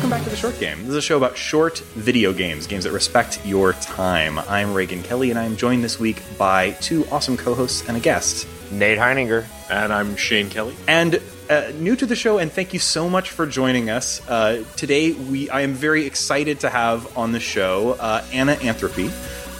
[0.00, 0.78] Welcome back to The Short Game.
[0.78, 4.38] This is a show about short video games, games that respect your time.
[4.38, 8.00] I'm Reagan Kelly, and I'm joined this week by two awesome co hosts and a
[8.00, 8.48] guest.
[8.72, 9.44] Nate Heininger.
[9.68, 10.74] And I'm Shane Kelly.
[10.88, 14.26] And uh, new to the show, and thank you so much for joining us.
[14.26, 19.10] Uh, today, we I am very excited to have on the show uh, Anna Anthropy.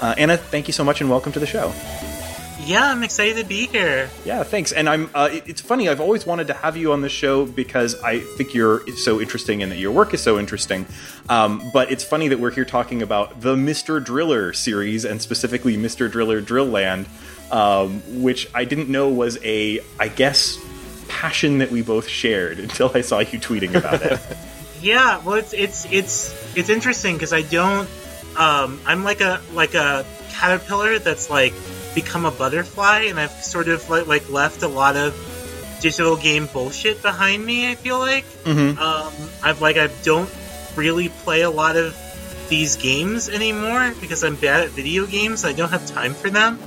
[0.01, 1.71] Uh, Anna, thank you so much, and welcome to the show.
[2.67, 4.11] Yeah, I'm excited to be here.
[4.25, 4.71] Yeah, thanks.
[4.73, 5.11] And I'm.
[5.15, 5.89] Uh, it- it's funny.
[5.89, 9.63] I've always wanted to have you on the show because I think you're so interesting
[9.63, 10.87] and that your work is so interesting.
[11.29, 14.03] Um, but it's funny that we're here talking about the Mr.
[14.05, 16.11] Driller series and specifically Mr.
[16.11, 17.07] Driller Drill Land,
[17.51, 20.59] um, which I didn't know was a, I guess,
[21.09, 24.21] passion that we both shared until I saw you tweeting about it.
[24.83, 27.87] Yeah, well, it's it's it's it's interesting because I don't.
[28.39, 31.53] Um, I'm like a like a caterpillar that's like
[31.95, 35.15] become a butterfly, and I've sort of like like left a lot of
[35.81, 37.71] digital game bullshit behind me.
[37.71, 38.77] I feel like Mhm.
[38.79, 40.31] um, I've like I don't
[40.77, 41.97] really play a lot of
[42.49, 45.45] these games anymore because I'm bad at video games.
[45.45, 46.59] I don't have time for them.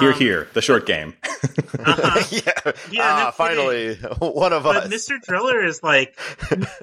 [0.00, 1.14] here, Um, here, the short game.
[1.24, 2.22] uh-huh.
[2.30, 2.72] yeah.
[2.90, 4.88] Yeah, ah, no finally, one of But us.
[4.92, 5.20] Mr.
[5.22, 6.14] Driller is like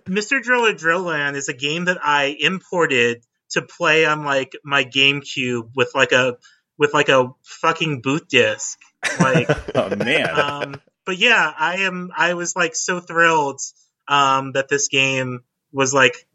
[0.08, 0.42] Mr.
[0.42, 5.70] Driller Drill Land is a game that I imported to play on like my GameCube
[5.76, 6.38] with like a
[6.78, 8.80] with like a fucking boot disc.
[9.20, 10.40] Like oh man.
[10.40, 13.62] um but yeah, I am I was like so thrilled
[14.08, 16.28] um that this game was like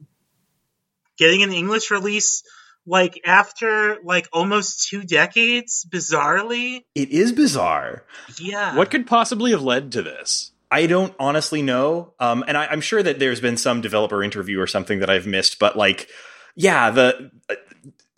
[1.16, 2.42] getting an English release
[2.86, 6.84] like after like almost two decades bizarrely.
[6.94, 8.04] it is bizarre.
[8.38, 8.76] Yeah.
[8.76, 10.52] What could possibly have led to this?
[10.70, 14.60] I don't honestly know, um, and I, I'm sure that there's been some developer interview
[14.60, 15.58] or something that I've missed.
[15.58, 16.08] But like,
[16.54, 17.54] yeah, the uh,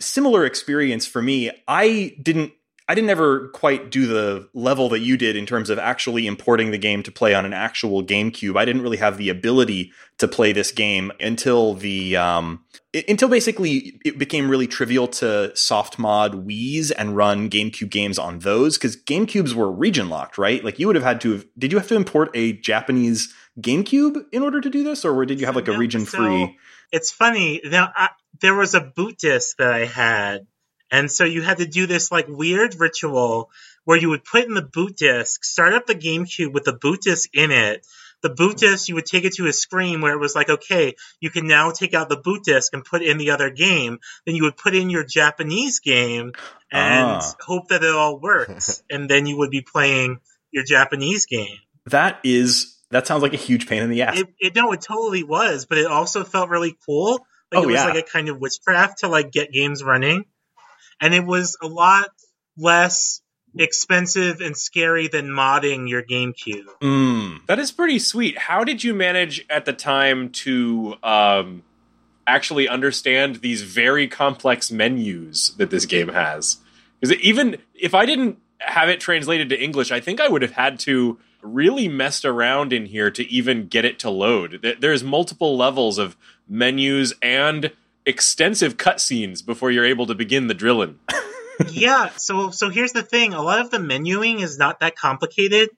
[0.02, 1.50] similar experience for me.
[1.66, 2.52] I didn't.
[2.88, 6.72] I didn't ever quite do the level that you did in terms of actually importing
[6.72, 8.58] the game to play on an actual GameCube.
[8.58, 12.64] I didn't really have the ability to play this game until the um,
[13.08, 18.40] until basically it became really trivial to soft mod Wii's and run GameCube games on
[18.40, 20.62] those because GameCubes were region locked, right?
[20.62, 21.46] Like you would have had to have.
[21.56, 25.40] Did you have to import a Japanese GameCube in order to do this, or did
[25.40, 26.58] you have like a region so- free?
[26.92, 28.10] It's funny now I,
[28.40, 30.46] there was a boot disc that i had
[30.90, 33.50] and so you had to do this like weird ritual
[33.84, 37.00] where you would put in the boot disc start up the gamecube with the boot
[37.00, 37.86] disc in it.
[38.22, 40.94] The boot disc you would take it to a screen where it was like okay
[41.18, 43.98] you can now take out the boot disc and put in the other game.
[44.26, 46.32] Then you would put in your japanese game
[46.70, 47.34] and Ah.
[47.40, 50.20] hope that it all works and then you would be playing
[50.52, 51.58] your japanese game.
[51.86, 54.20] That is that sounds like a huge pain in the ass.
[54.20, 57.26] it, it no, it totally was, but it also felt really cool.
[57.50, 57.86] Like Oh, it was yeah.
[57.86, 60.24] like a kind of witchcraft to like get games running,
[61.00, 62.08] and it was a lot
[62.56, 63.20] less
[63.58, 66.66] expensive and scary than modding your GameCube.
[66.80, 67.46] Mm.
[67.46, 68.38] That is pretty sweet.
[68.38, 71.62] How did you manage at the time to um,
[72.26, 76.58] actually understand these very complex menus that this game has?
[77.00, 80.52] Because even if I didn't have it translated to English, I think I would have
[80.52, 84.76] had to really messed around in here to even get it to load.
[84.80, 86.16] There's multiple levels of
[86.48, 87.72] menus and
[88.06, 90.98] extensive cutscenes before you're able to begin the drilling.
[91.70, 95.70] yeah, so so here's the thing: a lot of the menuing is not that complicated.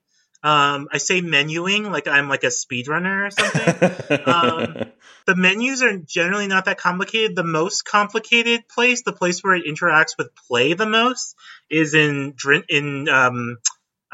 [0.42, 3.90] Um, I say menuing like I'm like a speedrunner or something.
[4.26, 4.90] Um,
[5.26, 7.34] the menus are generally not that complicated.
[7.34, 11.34] The most complicated place, the place where it interacts with play the most,
[11.70, 12.34] is in
[12.68, 13.56] in um,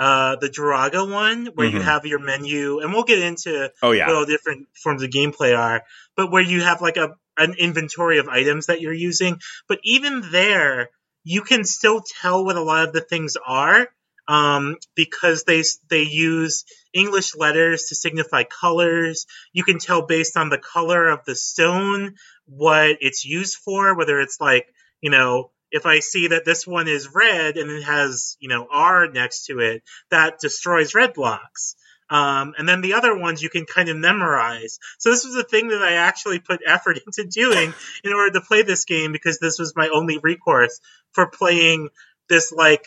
[0.00, 1.84] uh, the Druaga one, where you Mhm.
[1.84, 4.06] have your menu, and we'll get into oh yeah.
[4.06, 5.84] what all different forms of gameplay are,
[6.16, 9.40] but where you have like a an inventory of items that you're using.
[9.68, 10.88] But even there,
[11.22, 13.88] you can still tell what a lot of the things are
[14.26, 16.64] um, because they they use
[16.94, 19.26] English letters to signify colors.
[19.52, 22.14] You can tell based on the color of the stone
[22.46, 24.66] what it's used for, whether it's like
[25.02, 25.50] you know.
[25.70, 29.46] If I see that this one is red and it has, you know, R next
[29.46, 31.76] to it, that destroys red blocks.
[32.10, 34.80] Um, and then the other ones you can kind of memorize.
[34.98, 37.72] So this was a thing that I actually put effort into doing
[38.02, 40.80] in order to play this game because this was my only recourse
[41.12, 41.88] for playing
[42.28, 42.86] this like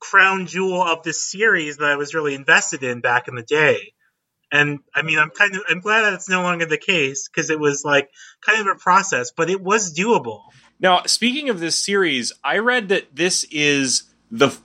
[0.00, 3.92] crown jewel of this series that I was really invested in back in the day.
[4.50, 7.50] And I mean, I'm kind of I'm glad that it's no longer the case because
[7.50, 8.10] it was like
[8.40, 10.42] kind of a process, but it was doable.
[10.80, 14.56] Now, speaking of this series, I read that this is the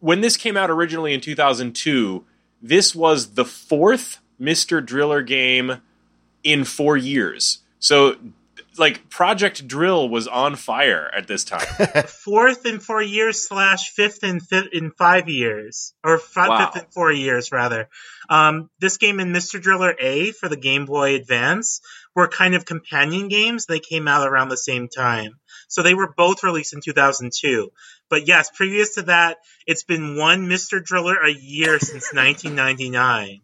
[0.00, 2.24] when this came out originally in 2002,
[2.60, 4.84] this was the fourth Mr.
[4.84, 5.80] Driller game
[6.42, 7.60] in four years.
[7.78, 8.16] So,
[8.78, 11.66] like, Project Drill was on fire at this time.
[12.24, 16.70] Fourth in four years slash fifth in fifth in five years, or fi- Wow.
[16.70, 17.88] fifth in four years rather.
[18.28, 19.60] Um, this game and Mr.
[19.60, 21.80] Driller A for the Game Boy Advance
[22.16, 23.66] were kind of companion games.
[23.66, 25.32] They came out around the same time,
[25.68, 27.70] so they were both released in 2002.
[28.10, 30.82] But yes, previous to that, it's been one Mr.
[30.82, 33.40] Driller a year since 1999.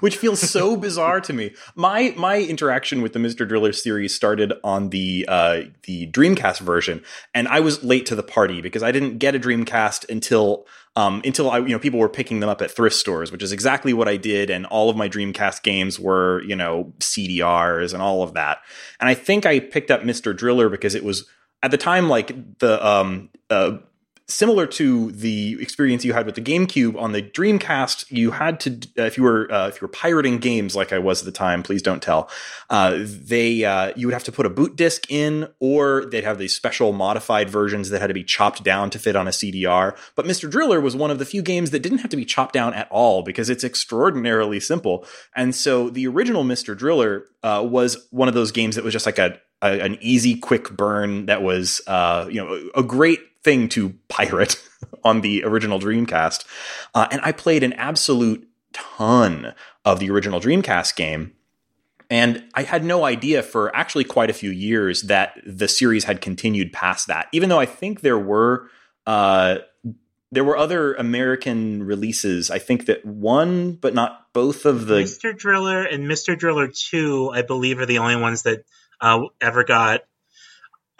[0.00, 1.54] which feels so bizarre to me.
[1.74, 3.46] My my interaction with the Mr.
[3.46, 7.02] Driller series started on the uh, the Dreamcast version,
[7.34, 10.66] and I was late to the party because I didn't get a Dreamcast until
[10.96, 13.52] um, until I you know people were picking them up at thrift stores, which is
[13.52, 18.02] exactly what I did, and all of my Dreamcast games were you know CDRs and
[18.02, 18.58] all of that.
[18.98, 20.36] And I think I picked up Mr.
[20.36, 21.28] Driller because it was
[21.62, 23.78] at the time like the um uh
[24.28, 28.72] similar to the experience you had with the GameCube on the Dreamcast, you had to
[28.98, 31.32] uh, if you were uh, if you were pirating games like I was at the
[31.32, 31.62] time.
[31.62, 32.30] Please don't tell.
[32.68, 36.38] Uh, they uh, you would have to put a boot disc in, or they'd have
[36.38, 39.96] these special modified versions that had to be chopped down to fit on a CDR.
[40.14, 40.50] But Mr.
[40.50, 42.88] Driller was one of the few games that didn't have to be chopped down at
[42.90, 45.06] all because it's extraordinarily simple.
[45.34, 46.76] And so the original Mr.
[46.76, 50.36] Driller uh, was one of those games that was just like a a, an easy,
[50.36, 54.62] quick burn that was, uh, you know, a great thing to pirate
[55.04, 56.44] on the original Dreamcast.
[56.94, 61.32] Uh, and I played an absolute ton of the original Dreamcast game.
[62.10, 66.20] And I had no idea for actually quite a few years that the series had
[66.20, 68.68] continued past that, even though I think there were.
[69.06, 69.58] Uh,
[70.30, 72.50] there were other American releases.
[72.50, 74.96] I think that one, but not both of the.
[74.96, 75.36] Mr.
[75.36, 76.38] Driller and Mr.
[76.38, 78.64] Driller 2, I believe, are the only ones that
[79.00, 80.02] uh, ever got.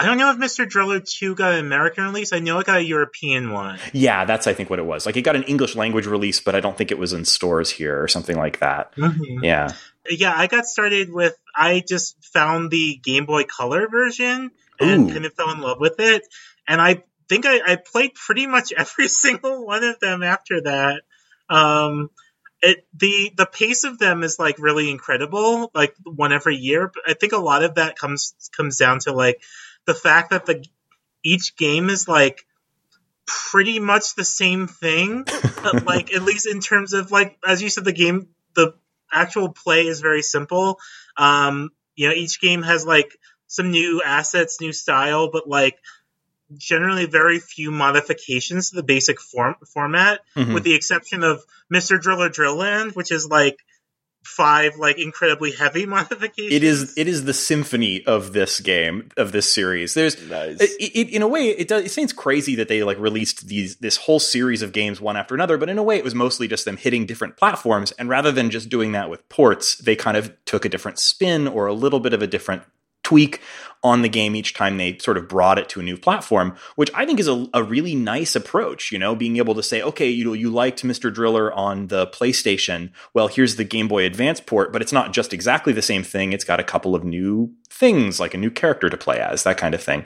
[0.01, 0.69] I don't know if Mr.
[0.69, 2.33] Driller 2 got an American release.
[2.33, 3.81] I know it got a European one.
[3.93, 5.07] Yeah, that's I think what it was.
[5.07, 7.69] Like it got an English language release, but I don't think it was in stores
[7.71, 8.95] here or something like that.
[8.95, 9.43] Mhm.
[9.43, 9.73] Yeah.
[10.09, 11.37] Yeah, I got started with.
[11.55, 15.13] I just found the Game Boy Color version and Ooh.
[15.13, 16.23] kind of fell in love with it.
[16.69, 21.03] And I think I, I played pretty much every single one of them after that.
[21.51, 22.11] Um,
[22.63, 26.91] it the the pace of them is like really incredible, like one every year.
[26.93, 29.43] But I think a lot of that comes comes down to like
[29.87, 30.65] the fact that the
[31.25, 32.45] each game is like
[33.27, 35.25] pretty much the same thing
[35.63, 38.75] but, like at least in terms of like as you said the game the
[39.13, 40.79] actual play is very simple
[41.19, 45.79] um you know each game has like some new assets new style but like
[46.57, 50.55] generally very few modifications to the basic form format Mhm.
[50.55, 51.43] with the exception of
[51.73, 53.59] mr driller drill land which is like
[54.25, 59.33] five like incredibly heavy modifications It is it is the symphony of this game of
[59.33, 59.95] this series.
[59.95, 60.61] There's Nice.
[60.61, 63.77] it, it, in a way it does it seems crazy that they like released these
[63.77, 66.47] this whole series of games one after another but in a way it was mostly
[66.49, 70.17] just them hitting different platforms and rather than just doing that with ports they kind
[70.17, 72.63] of took a different spin or a little bit of a different
[73.09, 73.41] tweak
[73.85, 76.91] on the game each time they sort of brought it to a new platform which
[76.95, 80.09] i think is a, a really nice approach you know being able to say okay
[80.09, 84.41] you know, you liked mr driller on the playstation well here's the game boy advance
[84.41, 87.53] port but it's not just exactly the same thing it's got a couple of new
[87.71, 90.05] things like a new character to play as that kind of thing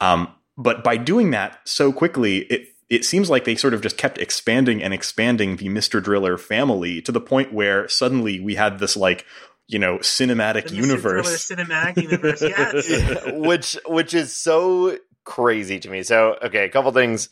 [0.00, 3.96] um, but by doing that so quickly, it it seems like they sort of just
[3.96, 6.02] kept expanding and expanding the Mr.
[6.02, 9.24] Driller family to the point where suddenly we had this like
[9.70, 11.48] you know cinematic The universe.
[11.48, 16.02] Cinematic universe yes which which is so crazy to me.
[16.02, 17.28] So, okay, a couple things.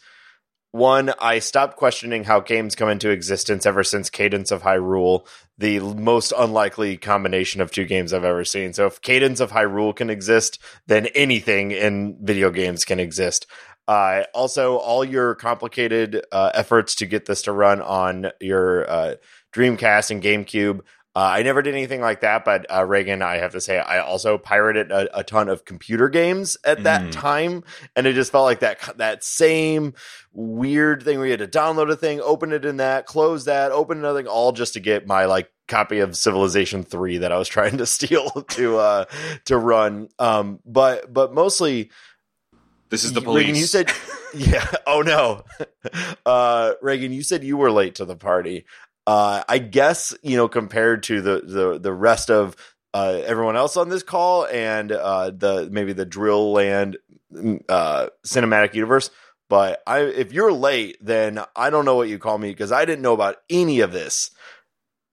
[0.71, 5.27] One, I stopped questioning how games come into existence ever since Cadence of Hyrule,
[5.57, 8.75] the most unlikely combination of two games I've ever seen.
[8.75, 13.47] So, if Cadence of Hyrule can exist, then anything in video games can exist.
[13.89, 19.15] Uh, also, all your complicated uh, efforts to get this to run on your uh,
[19.55, 20.81] Dreamcast and GameCube.
[21.19, 23.99] Uh, I never did anything like that, but uh, Reagan, I have to say, I
[23.99, 27.11] also pirated a, a ton of computer games at that Mm.
[27.13, 27.65] time,
[27.97, 29.95] and it just felt like that that same
[30.33, 33.73] weird thing where you had to download a thing, open it in that, close that,
[33.73, 37.39] open another thing, all just to get my like copy of Civilization Three that I
[37.39, 39.05] was trying to steal to uh
[39.47, 40.11] to run.
[40.21, 41.91] Um, but but mostly
[42.91, 43.43] This is the police.
[43.47, 43.91] Reagan, you said,
[44.35, 44.71] yeah.
[44.87, 45.43] Oh no,
[46.25, 48.67] uh, Reagan, you said you were late to the party.
[49.09, 52.55] Uh, I guess you know compared to the the the rest of
[52.93, 56.99] uh, everyone else on this call and uh, the maybe the Drill Land
[57.33, 59.09] mm, uh, cinematic universe.
[59.49, 62.85] But I, if you're late, then I don't know what you call me because I
[62.85, 64.31] didn't know about any of this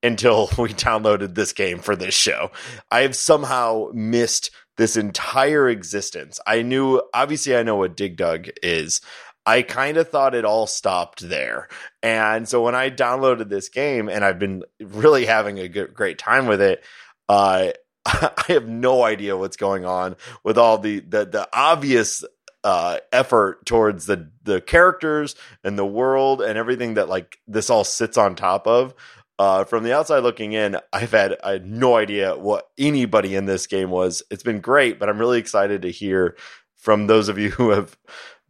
[0.03, 2.51] until we downloaded this game for this show.
[2.91, 6.41] I have somehow missed this entire existence.
[6.45, 8.99] I knew, obviously, I know what Dig Dug is.
[9.45, 11.67] I kind of thought it all stopped there.
[12.01, 16.17] And so when I downloaded this game and I've been really having a good, great
[16.17, 16.83] time with it,
[17.29, 17.71] uh,
[18.05, 22.23] I have no idea what's going on with all the the, the obvious
[22.63, 27.83] uh, effort towards the the characters and the world and everything that like this all
[27.83, 28.93] sits on top of.
[29.37, 33.45] Uh, from the outside looking in, I've had I had no idea what anybody in
[33.45, 34.23] this game was.
[34.31, 36.35] It's been great, but I'm really excited to hear
[36.75, 37.97] from those of you who have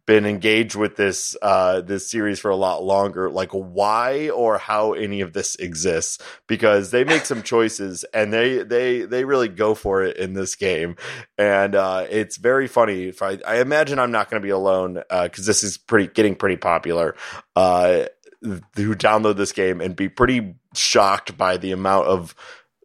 [0.06, 4.92] been engaged with this uh, this series for a lot longer, like why or how
[4.92, 9.74] any of this exists, because they make some choices and they they they really go
[9.74, 10.96] for it in this game,
[11.36, 13.08] and uh, it's very funny.
[13.08, 16.06] If I, I imagine I'm not going to be alone because uh, this is pretty
[16.06, 17.16] getting pretty popular.
[17.54, 18.06] Uh,
[18.42, 22.34] who download this game and be pretty shocked by the amount of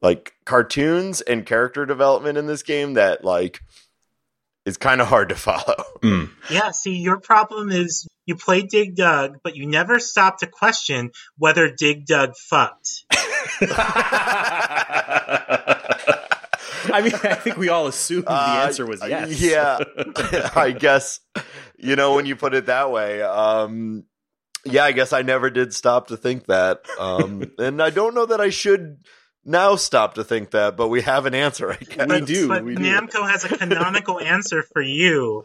[0.01, 3.61] like cartoons and character development in this game that like
[4.65, 5.84] is kind of hard to follow.
[6.01, 6.30] Mm.
[6.50, 11.12] Yeah, see, your problem is you play Dig Dug, but you never stop to question
[11.38, 13.06] whether Dig Dug fucked.
[16.94, 19.39] I mean, I think we all assumed the Uh, answer was yes.
[19.39, 19.80] Yeah,
[20.56, 21.20] I guess
[21.77, 23.22] you know when you put it that way.
[23.22, 24.06] Um,
[24.65, 28.25] yeah, I guess I never did stop to think that, um, and I don't know
[28.27, 28.98] that I should
[29.45, 30.77] now stop to think that.
[30.77, 31.71] But we have an answer.
[31.71, 32.07] I guess.
[32.07, 32.81] We do, But we do.
[32.83, 35.43] Namco has a canonical answer for you.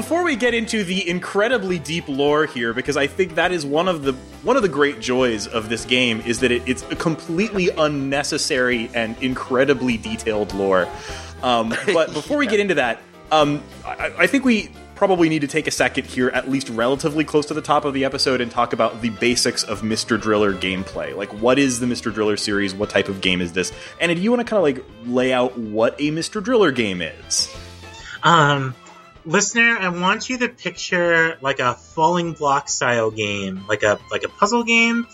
[0.00, 3.86] Before we get into the incredibly deep lore here, because I think that is one
[3.86, 6.96] of the one of the great joys of this game is that it, it's a
[6.96, 10.88] completely unnecessary and incredibly detailed lore.
[11.42, 15.46] Um, but before we get into that, um, I, I think we probably need to
[15.46, 18.50] take a second here, at least relatively close to the top of the episode, and
[18.50, 20.18] talk about the basics of Mr.
[20.18, 21.14] Driller gameplay.
[21.14, 22.10] Like, what is the Mr.
[22.12, 22.72] Driller series?
[22.72, 23.70] What type of game is this?
[24.00, 26.42] And do you want to kind of like lay out what a Mr.
[26.42, 27.54] Driller game is?
[28.22, 28.74] Um,
[29.24, 34.24] listener, I want you to picture like a falling block style game, like a like
[34.24, 35.06] a puzzle game,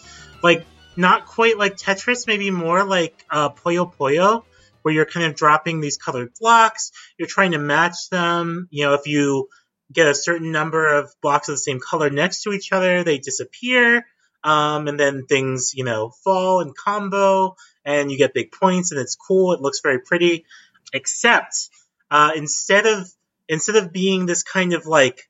[0.43, 0.65] like
[0.97, 4.45] not quite like Tetris, maybe more like uh, Puyo Puyo,
[4.83, 6.93] where you're kind of dropping these colored blocks.
[7.19, 8.69] You're trying to match them.
[8.71, 9.49] You know, if you
[9.93, 13.19] get a certain number of blocks of the same color next to each other, they
[13.19, 14.07] disappear.
[14.45, 19.01] Um, and then things, you know, fall and combo, and you get big points, and
[19.01, 19.53] it's cool.
[19.53, 20.45] It looks very pretty.
[20.93, 21.69] Except
[22.13, 23.11] uh, instead of
[23.49, 25.29] instead of being this kind of like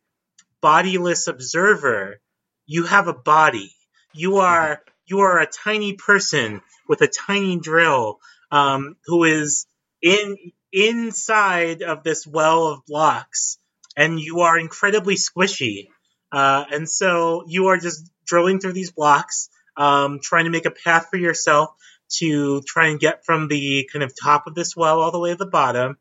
[0.60, 2.20] bodiless observer,
[2.66, 3.74] you have a body.
[4.12, 8.18] You are you are a tiny person with a tiny drill
[8.50, 9.66] um, who is
[10.02, 10.36] in
[10.72, 13.58] inside of this well of blocks,
[13.96, 15.88] and you are incredibly squishy.
[16.32, 20.70] Uh, and so you are just drilling through these blocks, um, trying to make a
[20.70, 21.70] path for yourself
[22.18, 25.30] to try and get from the kind of top of this well all the way
[25.30, 25.96] to the bottom.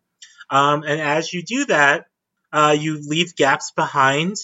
[0.50, 2.06] Um, and as you do that,
[2.52, 4.38] uh, you leave gaps behind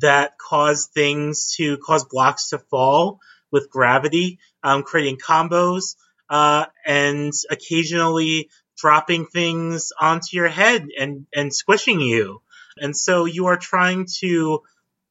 [0.00, 5.96] that cause things to cause blocks to fall with gravity, um, creating combos,
[6.28, 12.40] uh, and occasionally dropping things onto your head and, and squishing you.
[12.78, 14.62] And so you are trying to,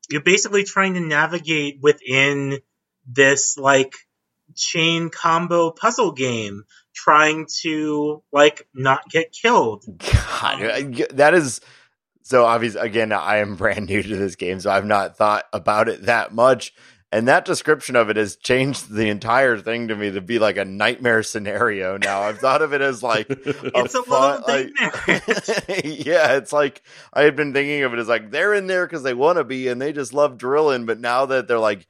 [0.10, 2.60] you're basically trying to navigate within
[3.06, 3.94] this like
[4.56, 9.86] chain combo puzzle game, trying to like not get killed.
[9.98, 11.62] God, that is
[12.24, 12.76] so obvious.
[12.76, 16.34] Again, I am brand new to this game, so I've not thought about it that
[16.34, 16.74] much.
[17.14, 20.56] And that description of it has changed the entire thing to me to be like
[20.56, 21.98] a nightmare scenario.
[21.98, 25.82] Now I've thought of it as like a It's a fun, like, nightmare.
[25.84, 26.82] yeah, it's like
[27.12, 29.44] I had been thinking of it as like they're in there because they want to
[29.44, 30.86] be and they just love drilling.
[30.86, 31.86] But now that they're like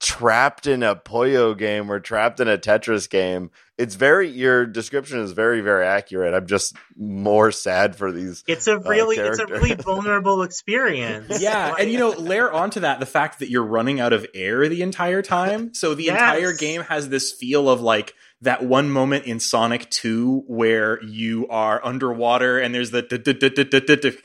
[0.00, 5.20] trapped in a Puyo game or trapped in a Tetris game, it's very your description
[5.20, 6.34] is very very accurate.
[6.34, 8.44] I'm just more sad for these.
[8.46, 11.40] It's a uh, really, it's a really vulnerable experience.
[11.40, 14.26] Yeah, Like- and you know, layer onto that the fact that you're running out of
[14.34, 15.74] air the entire time.
[15.74, 16.14] So the Yes.
[16.14, 21.48] entire game has this feel of like that one moment in Sonic 2 where you
[21.48, 23.04] are underwater and there's the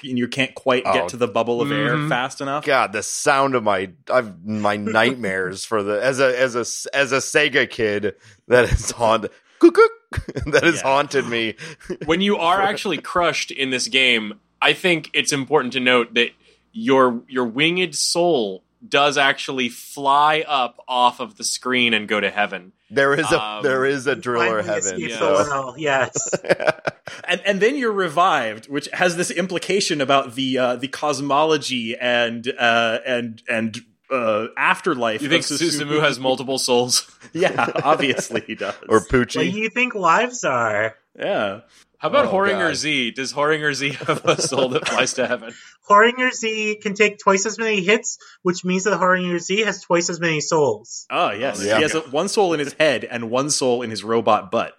[0.03, 0.93] and you can't quite Oh.
[0.93, 2.09] get to the bubble of air Mhm.
[2.09, 2.63] fast enough.
[2.65, 7.11] God, the sound of my I've my nightmares for the as a as a as
[7.11, 8.15] a Sega kid
[8.47, 10.81] that is haunted that has Yeah.
[10.83, 11.55] haunted me.
[12.05, 16.29] when you are actually crushed in this game, I think it's important to note that
[16.71, 22.29] your your winged soul does actually fly up off of the screen and go to
[22.29, 22.73] heaven.
[22.93, 24.93] There is a Um, there is a driller Finally heaven.
[24.95, 25.19] escaped yeah.
[25.19, 26.29] so so- well, yes.
[27.27, 32.47] and and then you're revived, which has this implication about the uh, the cosmology and
[32.59, 33.77] uh, and and
[34.11, 35.21] uh, afterlife.
[35.21, 37.09] You think of Susumu has multiple souls?
[37.33, 38.75] Yeah, obviously he does.
[38.87, 40.95] or What do you think lives are?
[41.17, 41.61] yeah.
[42.03, 42.75] How about Oh, Horinger God.
[42.75, 43.11] Z?
[43.11, 45.53] Does Horinger Z have a soul that flies to heaven?
[45.89, 50.09] Horinger Z can take twice as many hits, which means that Horinger Z has twice
[50.09, 51.05] as many souls.
[51.09, 51.77] Oh yes, Oh, yeah.
[51.77, 54.77] he has a, one soul in his head and one soul in his robot butt.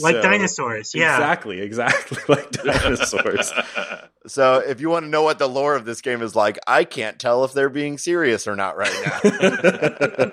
[0.00, 1.14] Like So- dinosaurs, yeah.
[1.16, 3.52] Exactly, exactly like dinosaurs.
[4.26, 6.84] So if you want to know what the lore of this game is like, I
[6.84, 10.30] can't tell if they're being serious or not right now.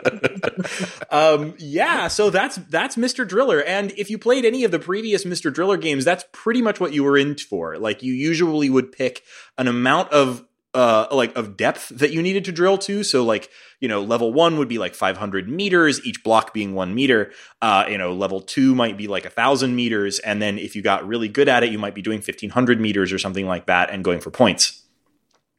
[1.12, 3.27] um, yeah, so that's that's Mr.
[3.27, 5.53] Driller, and if you played any of the previous Mr.
[5.53, 7.77] Driller games, that's pretty much what you were in for.
[7.77, 9.24] Like you usually would pick
[9.58, 13.03] an amount of uh like of depth that you needed to drill to.
[13.03, 13.49] So like
[13.79, 17.31] you know level one would be like 500 meters each block being one meter.
[17.61, 20.19] Uh you know level two might be like a thousand meters.
[20.19, 23.11] And then if you got really good at it you might be doing 1500 meters
[23.11, 24.83] or something like that and going for points.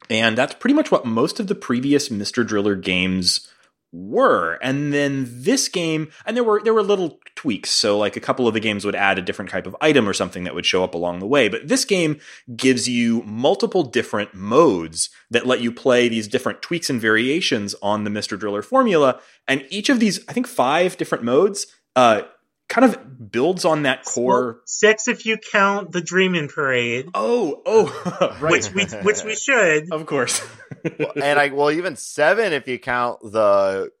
[0.09, 2.45] And that's pretty much what most of the previous Mr.
[2.45, 3.52] Driller games
[3.93, 4.55] were.
[4.61, 7.69] And then this game, and there were there were little tweaks.
[7.69, 10.13] So like a couple of the games would add a different type of item or
[10.13, 11.47] something that would show up along the way.
[11.47, 12.19] But this game
[12.55, 18.03] gives you multiple different modes that let you play these different tweaks and variations on
[18.03, 18.37] the Mr.
[18.37, 19.19] Driller formula.
[19.47, 22.23] And each of these, I think five different modes, uh,
[22.69, 24.61] kind of builds on that core.
[24.65, 28.51] six if you count the dreaming Parade, Oh, oh, right.
[28.51, 29.91] which we which we should.
[29.91, 30.41] of course.
[30.83, 33.91] And I well even seven if you count the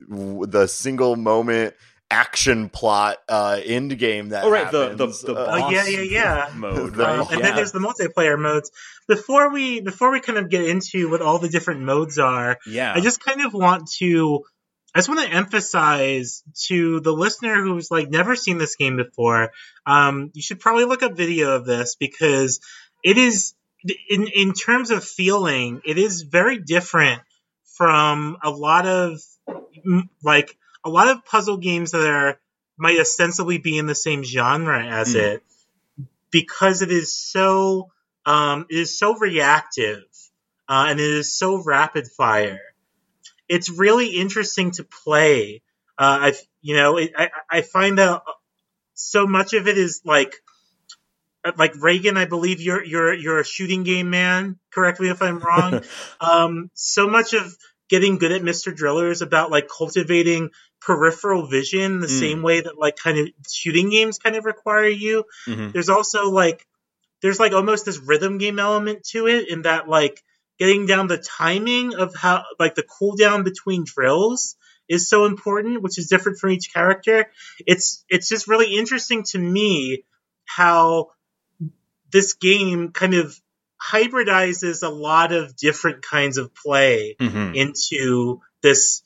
[0.47, 1.73] the single moment
[2.11, 5.21] action plot uh end game that Oh, right, the- happens.
[5.21, 6.49] the- the Uh, Oh boss yeah, yeah, yeah.
[6.55, 7.19] mode, The- right?
[7.19, 7.45] Uh, and Yeah.
[7.47, 8.69] then there's the multiplayer modes.
[9.07, 12.93] Before we before we kind of get into what all the different modes are, yeah.
[12.95, 14.43] I just kind of want to
[14.95, 19.49] I just want to emphasize to the listener who's like never seen this game before,
[19.87, 22.59] um, you should probably look up video of this because
[23.03, 23.55] it is
[24.09, 27.21] in in terms of feeling, it is very different
[27.77, 29.19] from a lot of
[30.23, 32.39] like a lot of puzzle games that are
[32.77, 35.19] might ostensibly be in the same genre as Mm.
[35.19, 35.43] it
[36.31, 37.89] because it is so
[38.25, 40.03] um, it is so reactive
[40.69, 42.59] uh, and it is so rapid fire.
[43.49, 45.61] It's really interesting to play.
[45.97, 48.21] Uh, I you know it, I I find that
[48.93, 50.33] so much of it is like
[51.57, 52.17] like Reagan.
[52.17, 54.59] I believe you're you're you're a shooting game man.
[54.73, 55.81] Correct me if I'm wrong.
[56.21, 57.55] um, so much of
[57.89, 58.73] getting good at Mr.
[58.75, 60.49] Driller is about like cultivating
[60.81, 62.19] peripheral vision the Mm.
[62.19, 65.71] same way that like kind of shooting games kind of require you Mhm.
[65.71, 66.65] there's also like
[67.21, 70.21] there's like almost this rhythm game element to it in that like
[70.59, 74.57] getting down the timing of how like the cooldown between drills
[74.89, 77.31] is so important which is different for each character
[77.65, 80.03] it's it's just really interesting to me
[80.45, 81.11] how
[82.13, 83.37] this game kind of
[83.91, 87.53] hybridizes a lot of different kinds of play Mhm.
[87.55, 89.01] into this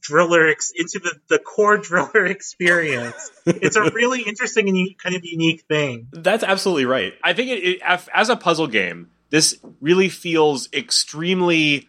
[0.00, 5.24] driller ex- into the, the core driller experience it's a really interesting and kind of
[5.24, 7.14] unique thing That's absolutely right.
[7.24, 7.80] I think it, it,
[8.14, 11.88] as a puzzle game, this really feels extremely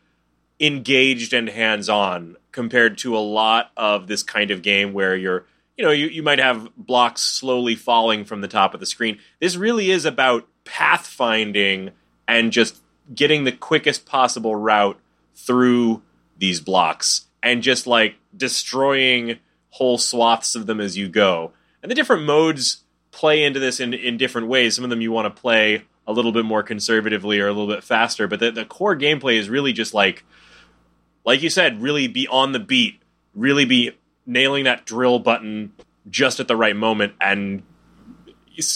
[0.60, 5.46] engaged and hands-on compared to a lot of this kind of game where you're,
[5.80, 9.18] you know, you, you might have blocks slowly falling from the top of the screen.
[9.40, 11.92] This really is about pathfinding
[12.28, 12.82] and just
[13.16, 15.00] getting the quickest possible route
[15.36, 16.02] through
[16.38, 19.40] these blocks and just like destroying
[19.70, 21.54] whole swaths of them as you go.
[21.82, 24.76] And the different modes play into this in, in different ways.
[24.76, 27.74] Some of them you want to play a little bit more conservatively or a little
[27.74, 30.26] bit faster, but the, the core gameplay is really just like,
[31.24, 33.02] like you said, really be on the beat,
[33.34, 33.92] really be
[34.30, 35.74] nailing that drill button
[36.10, 37.64] just at the right moment and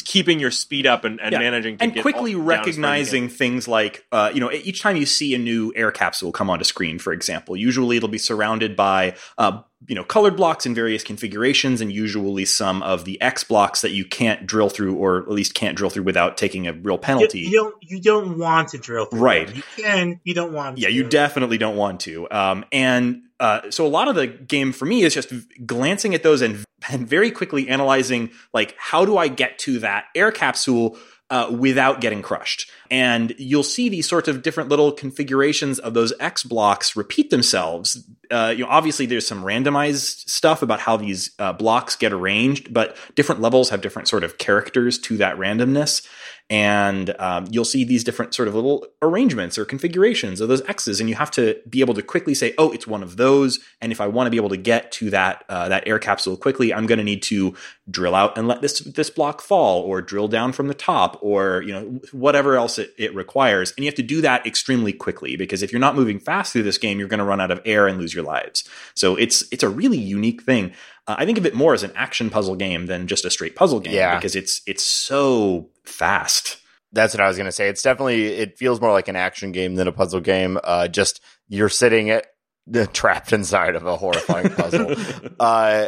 [0.06, 1.40] keeping your speed up and, and Yeah.
[1.40, 2.44] managing to and quickly all- down as far as you
[2.84, 6.50] recognizing things like uh, you know each time you see a new air capsule come
[6.50, 10.74] onto screen for example usually it'll be surrounded by uh, you know colored blocks in
[10.74, 15.20] various configurations and usually some of the x blocks that you can't drill through or
[15.24, 18.38] at least can't drill through without taking a real You, penalty you don't you don't
[18.38, 19.48] want to drill through Right.
[19.48, 19.58] them.
[19.58, 20.94] You can, you don't want yeah to.
[20.94, 24.86] you definitely don't want to um, and uh, so a lot of the game for
[24.86, 25.34] me is just
[25.66, 30.06] glancing at those and, and very quickly analyzing like how do i get to that
[30.16, 30.98] air capsule
[31.30, 36.14] uh, without getting crushed and you'll see these sorts of different little configurations of those
[36.20, 41.32] x blocks repeat themselves uh, you know obviously there's some randomized stuff about how these
[41.40, 46.08] uh, blocks get arranged but different levels have different sort of characters to that randomness
[46.54, 51.00] and um, you'll see these different sort of little arrangements or configurations of those X's,
[51.00, 53.92] and you have to be able to quickly say, "Oh, it's one of those." And
[53.92, 56.72] if I want to be able to get to that uh, that air capsule quickly,
[56.72, 57.56] I'm going to need to
[57.90, 61.64] drill out and let this this block fall, or drill down from the top, or
[61.64, 63.72] you know whatever else it, it requires.
[63.76, 66.64] And you have to do that extremely quickly because if you're not moving fast through
[66.64, 68.64] this game, you're going to run out of air and lose your lives.
[68.94, 70.74] So it's it's a really unique thing.
[71.08, 73.56] Uh, I think of it more as an action puzzle game than just a straight
[73.56, 74.16] puzzle game Yeah.
[74.16, 76.58] because it's it's so fast.
[76.92, 77.70] That's what I was going to say.
[77.70, 80.60] It's definitely it feels more like an action game than a puzzle game.
[80.64, 82.28] Uh, just you're sitting at
[82.94, 84.94] trapped inside of a horrifying puzzle.
[85.40, 85.88] uh,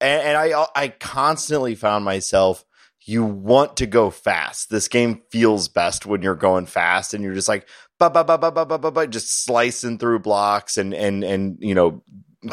[0.00, 2.64] and, and I I constantly found myself
[3.04, 4.70] you want to go fast.
[4.70, 8.38] This game feels best when you're going fast and you're just like ba ba ba
[8.38, 12.02] ba ba ba ba ba just slicing through blocks and and and you know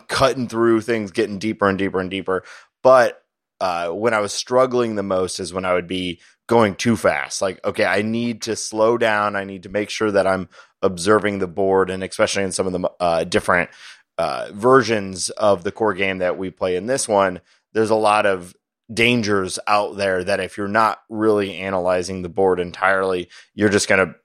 [0.08, 2.44] cutting through things, getting deeper and deeper and deeper.
[2.82, 3.22] But
[3.62, 7.42] uh, when I was struggling the most is when I would be going too fast.
[7.42, 9.36] Like, okay, I need to slow down.
[9.36, 10.50] I need to make sure that I'm
[10.82, 13.70] observing the board, and especially in some of the uh, different
[14.18, 17.42] uh, versions of the core game that we play in this one,
[17.74, 18.56] there's a lot of
[18.92, 24.08] dangers out there that if you're not really analyzing the board entirely, you're just going
[24.08, 24.16] to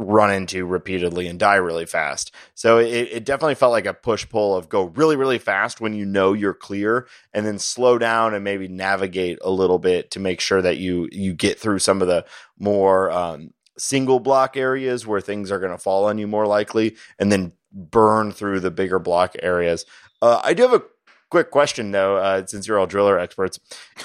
[0.00, 2.34] run into repeatedly and die really fast.
[2.54, 5.92] So it, it definitely felt like a push pull of go really, really fast when
[5.92, 10.20] you know you're clear and then slow down and maybe navigate a little bit to
[10.20, 12.24] make sure that you you get through some of the
[12.58, 16.96] more um, single block areas where things are going to fall on you more likely
[17.18, 19.84] and then burn through the bigger block areas.
[20.22, 20.82] Uh, I do have a
[21.30, 23.60] quick question though, uh, since you're all driller experts.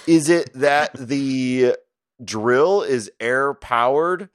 [0.07, 1.75] Is it that the
[2.23, 4.29] drill is air powered?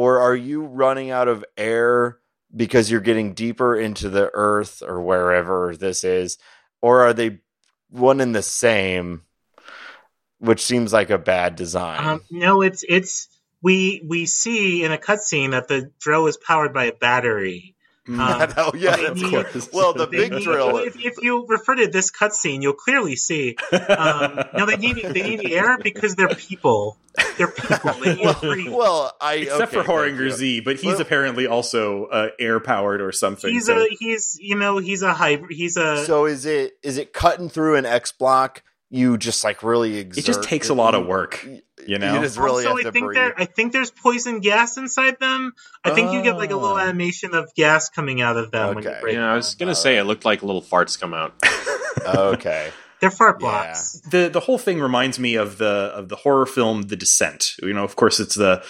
[0.00, 2.16] Or are you running out of air
[2.56, 6.38] because you're getting deeper into the earth or wherever this is
[6.80, 7.38] or are they
[7.90, 9.22] one and the same
[10.38, 13.28] which seems like a bad design Um, no, it's it's
[13.62, 17.74] we we see in a cutscene that the drill is powered by a battery.
[18.08, 18.16] Um,
[18.76, 21.86] yeah they of need- course well the big need- drill If, if you refer to
[21.86, 23.56] this cutscene, you'll clearly see.
[23.72, 26.96] Um, no, they need they need air because they're people.
[27.36, 27.92] They're people.
[28.00, 30.16] They need to well i Except okay, for thank.
[30.16, 33.52] Horinger Z, but he's Well- apparently also uh, air powered or something.
[33.52, 35.52] He's so- a he's you know he's a hybrid.
[35.52, 39.62] He's a so is it is it cutting through an x block you just like
[39.62, 41.46] really exert it just takes a lot of work,
[41.86, 42.14] you know.
[42.14, 44.76] you just really also, have I to think breathe there I think there's poison gas
[44.76, 45.52] inside them.
[45.84, 46.80] I think you get like a little Oh.
[46.80, 49.00] animation of gas coming out of them when you Okay.
[49.00, 49.14] break.
[49.14, 51.34] Yeah, I was gonna say it looked like little farts come out.
[52.06, 53.48] okay They're fart Yeah.
[53.48, 54.00] blocks.
[54.10, 57.52] the the whole thing reminds me of the of the horror film The Descent.
[57.62, 58.62] You know, of course, it's the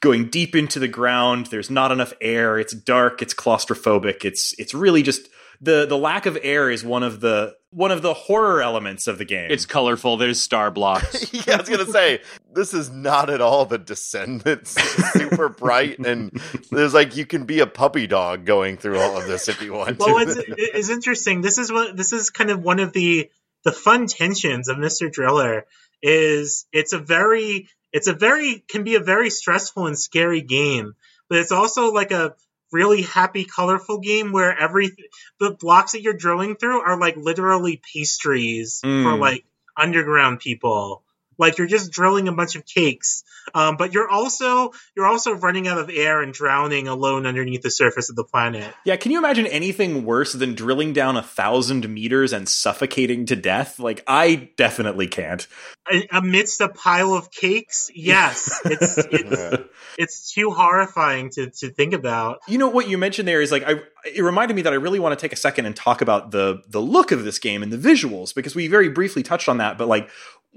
[0.00, 1.46] going deep into the ground.
[1.46, 2.58] There's not enough air.
[2.58, 3.22] It's dark.
[3.22, 4.24] It's claustrophobic.
[4.24, 5.28] It's it's really just
[5.60, 9.18] the the lack of air is one of the one of the horror elements of
[9.18, 9.50] the game.
[9.50, 10.16] It's colorful.
[10.16, 11.32] There's star blocks.
[11.46, 12.20] yeah, I was gonna say
[12.52, 14.70] this is not at all the Descendants.
[15.12, 19.26] super bright, and there's like you can be a puppy dog going through all of
[19.26, 20.30] this if you want Well, to.
[20.30, 21.40] it's, it's interesting.
[21.42, 23.30] This is what this is kind of one of the
[23.64, 25.12] the fun tensions of Mr.
[25.12, 25.66] Driller
[26.02, 30.94] is it's a very it's a very can be a very stressful and scary game,
[31.28, 32.34] but it's also like a
[32.72, 34.90] really happy, colorful game where every
[35.38, 39.02] the blocks that you're drilling through are like literally pastries Mm.
[39.02, 39.44] for like
[39.76, 41.02] underground people.
[41.40, 43.24] Like you're just drilling a bunch of cakes,
[43.54, 47.70] um, but you're also you're also running out of air and drowning alone underneath the
[47.70, 48.72] surface of the planet.
[48.84, 53.36] yeah, can you imagine anything worse than drilling down a thousand meters and suffocating to
[53.36, 53.78] death?
[53.78, 55.46] Like, I definitely can't.
[55.90, 59.62] A- amidst a pile of cakes yes it's it's,
[59.98, 63.64] it's too horrifying to, to think about You know what you mentioned there is like
[63.66, 66.30] I it reminded me that I really want to take a second and talk about
[66.30, 69.58] the the look of this game and the visuals because we very briefly touched on
[69.58, 70.10] that but like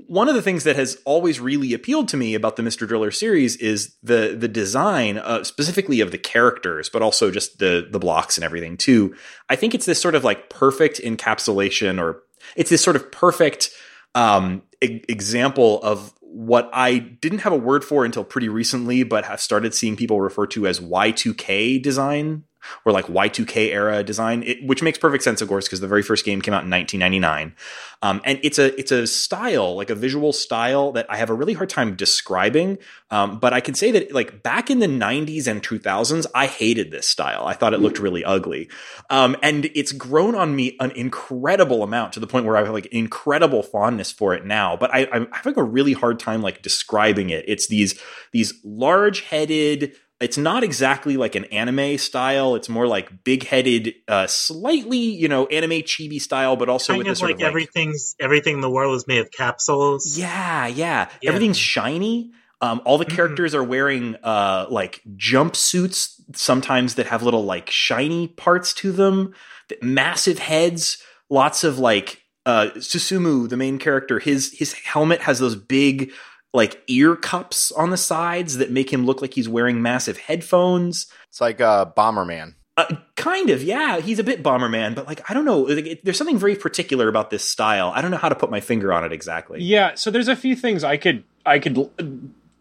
[0.07, 2.87] one of the things that has always really appealed to me about the Mr.
[2.87, 7.87] Driller series is the the design uh, specifically of the characters but also just the
[7.89, 9.15] the blocks and everything too.
[9.49, 12.23] I think it's this sort of like perfect encapsulation or
[12.55, 13.69] it's this sort of perfect
[14.15, 19.25] um, e- example of what I didn't have a word for until pretty recently, but
[19.25, 22.43] have started seeing people refer to as Y2K design
[22.85, 26.03] or like Y2K era design, it, which makes perfect sense, of course, because the very
[26.03, 27.55] first game came out in 1999.
[28.01, 31.33] Um, and it's a it's a style, like a visual style that I have a
[31.33, 32.77] really hard time describing.
[33.09, 36.91] Um, but I can say that like back in the 90s and 2000s, I hated
[36.91, 37.45] this style.
[37.45, 38.69] I thought it looked really ugly.
[39.09, 42.73] Um, and it's grown on me an incredible amount to the point where I have
[42.73, 44.75] like incredible fondness for it now.
[44.75, 47.45] But I, I'm having a really hard time like describing it.
[47.47, 47.99] It's these
[48.31, 49.95] these large headed.
[50.23, 52.55] It's not exactly like an anime style.
[52.55, 57.05] It's more like big headed, uh, slightly you know anime chibi style, but also kind
[57.05, 60.67] with of like of like everything's everything in the world is made of capsules yeah,
[60.67, 61.09] yeah.
[61.21, 61.29] Yeah.
[61.29, 62.31] Everything's shiny.
[62.61, 63.15] Um, all the Mhm.
[63.15, 69.33] characters are wearing uh, like jumpsuits, sometimes that have little like shiny parts to them,
[69.69, 70.97] th- massive heads,
[71.29, 74.19] lots of like uh, Susumu, the main character.
[74.19, 76.11] His his helmet has those big
[76.53, 81.07] like ear cups on the sides that make him look like he's wearing massive headphones.
[81.29, 82.55] It's like uh, Bomberman.
[82.75, 83.99] Uh, kind of, yeah.
[83.99, 85.61] He's a bit Bomberman, but like I don't know.
[85.61, 87.91] Like, it, there's something very particular about this style.
[87.93, 89.61] I don't know how to put my finger on it exactly.
[89.61, 91.91] Yeah, so there's a few things I could I could l-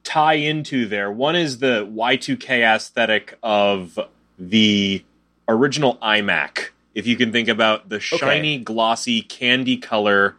[0.04, 1.10] tie into there.
[1.10, 3.98] One is the Y2K aesthetic of
[4.38, 5.04] the
[5.48, 6.68] original iMac.
[6.94, 10.36] If you can think about the shiny, glossy, candy color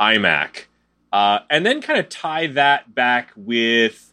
[0.00, 0.64] iMac,
[1.12, 4.12] uh, and then kind of tie that back with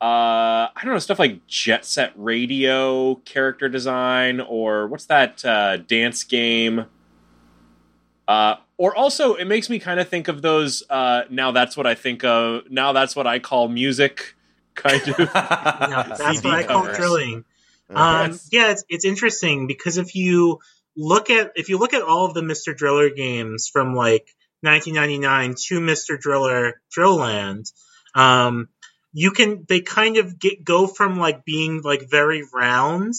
[0.00, 5.78] uh, I don't know stuff like Jet Set Radio character design, or what's that uh,
[5.78, 6.86] dance game?
[8.28, 10.82] Uh, or also, it makes me kind of think of those.
[10.90, 12.70] Uh, now that's what I think of.
[12.70, 14.34] Now that's what I call music.
[14.74, 15.18] Kind of.
[15.18, 16.96] Yeah, that's CD what I call covers.
[16.98, 17.44] drilling.
[17.88, 18.48] Um, Yes.
[18.52, 20.58] yeah, it's it's interesting because if you
[20.94, 22.76] look at if you look at all of the Mr.
[22.76, 24.34] Driller games from like
[24.66, 26.20] 1999 to Mr.
[26.20, 27.66] Driller Drill Land,
[28.14, 28.68] um,
[29.12, 33.14] you can they kind of get go from like being like very round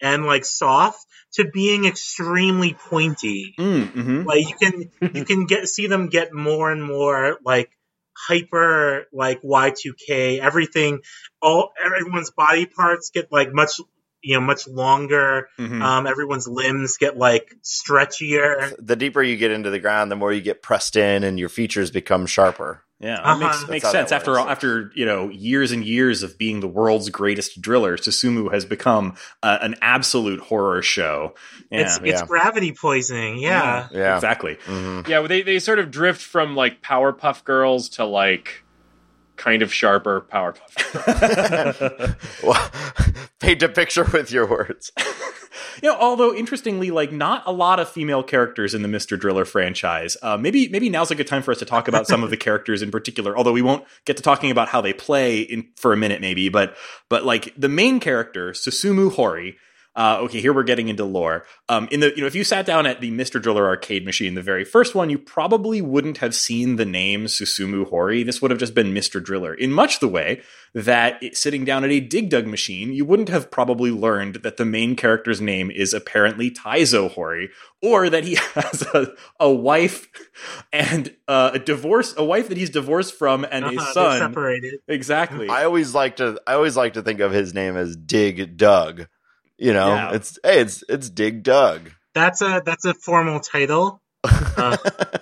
[0.00, 3.54] and like soft to being extremely pointy.
[3.58, 4.24] Mm, mhm.
[4.24, 7.70] Like you can you can get see them get more and more like
[8.16, 11.00] hyper like Y2K everything
[11.40, 13.80] all everyone's body parts get like much
[14.22, 15.82] you know much longer Mhm.
[15.82, 20.32] um everyone's limbs get like stretchier the deeper you get into the ground, the more
[20.32, 22.82] you get pressed in, and your features become sharper.
[23.00, 23.38] Yeah, that Uh-huh.
[23.38, 24.12] makes makes sense.
[24.12, 28.52] After all, after you know years and years of being the world's greatest driller, Susumu
[28.52, 31.34] has become uh, an absolute horror show.
[31.70, 32.26] Yeah, it's it's yeah.
[32.26, 34.14] gravity poisoning yeah Yeah.
[34.14, 34.56] exactly.
[34.64, 38.61] hmm yeah, they they sort of drift from like Powerpuff Girls to like
[39.36, 41.78] kind of sharper Powerpuff.
[41.78, 42.14] Girls.
[42.42, 42.70] Well,
[43.40, 44.90] paint a picture with your words.
[45.82, 49.44] you know, although interestingly, like not a lot of female characters in the Mister Driller
[49.44, 50.16] franchise.
[50.22, 52.36] Uh, maybe maybe now's a good time for us to talk about some of the
[52.48, 53.36] characters in particular.
[53.36, 56.48] Although we won't get to talking about how they play in for a minute, maybe.
[56.48, 56.76] But
[57.08, 59.56] but like the main character, Susumu Hori.
[59.94, 61.44] Uh, okay, here we're getting into lore.
[61.68, 64.34] Um, in the you know, if you sat down at the Mister Driller arcade machine,
[64.34, 68.22] the very first one, you probably wouldn't have seen the name Susumu Hori.
[68.22, 69.52] This would have just been Mister Driller.
[69.52, 70.40] In much the way
[70.74, 74.56] that it, sitting down at a Dig Dug machine, you wouldn't have probably learned that
[74.56, 77.50] the main character's name is apparently Taizo Hori,
[77.82, 80.08] or that he has a, a wife
[80.72, 84.18] and uh, a divorce, a wife that he's divorced from, and Uh-huh, a son.
[84.18, 85.48] separated Exactly.
[85.50, 86.40] I always like to.
[86.46, 89.06] I always like to think of his name as Dig Dug.
[89.62, 90.14] You know, Yeah.
[90.14, 91.90] it's hey, it's it's Dig Dug.
[92.14, 94.76] that's a that's a formal title uh,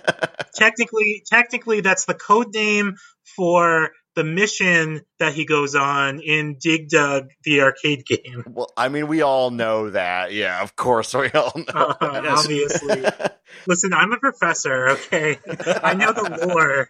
[0.55, 2.95] technically technically that's the code name
[3.35, 8.89] for the mission that he goes on in dig dug the arcade game well, I
[8.89, 10.33] mean, we all know that.
[10.33, 11.95] Yeah, of course, we all know.
[12.01, 13.03] Uh, obviously
[13.67, 15.37] listen i'm a professor okay
[15.83, 16.87] i know the lore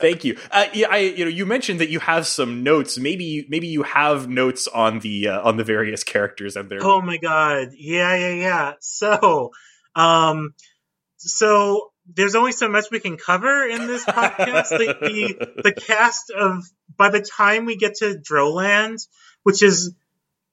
[0.00, 0.38] Thank you.
[0.50, 2.98] Uh, yeah, I you know you mentioned that you have some notes.
[2.98, 6.82] Maybe maybe you have notes on the uh, on the various characters and their.
[6.82, 7.70] Oh my god.
[7.76, 8.72] Yeah, yeah, yeah.
[8.80, 9.52] So,
[9.94, 10.54] um
[11.16, 14.70] so there's only so much we can cover in this podcast.
[14.70, 16.64] the, the the cast of
[16.96, 19.06] by the time we get to Drillland,
[19.42, 19.94] which is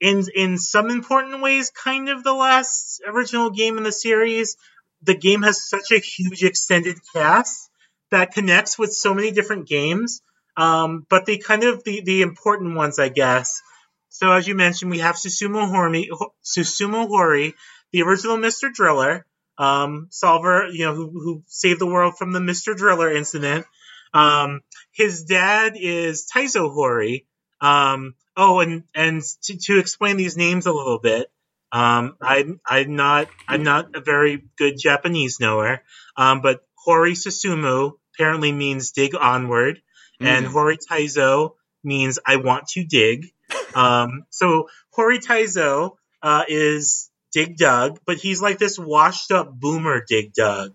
[0.00, 4.56] in in some important ways kind of the last original game in the series,
[5.02, 7.67] the game has such a huge extended cast
[8.10, 10.22] that connects with so many different games.
[10.56, 13.62] Um, but the kind of the, the important ones, I guess.
[14.08, 16.10] So as you mentioned, we have Susumu Hori,
[16.44, 17.54] Susumu Hori,
[17.92, 18.72] the original Mr.
[18.72, 19.24] Driller,
[19.56, 22.76] um, solver, you know, who, who saved the world from the Mr.
[22.76, 23.66] Driller incident.
[24.14, 27.26] Um, his dad is Taizo Hori.
[27.60, 31.30] Um, oh, and and to, to explain these names a little bit,
[31.72, 35.82] um, I'm I'm not I'm not a very good Japanese knower,
[36.16, 39.80] um, but Hori Susumu apparently means dig onward,
[40.20, 40.50] and Mm.
[40.50, 43.26] Hori Taizo means I want to dig.
[43.74, 50.02] Um, so Hori Taizo uh, is Dig Dug, but he's like this washed up boomer
[50.08, 50.72] Dig Dug.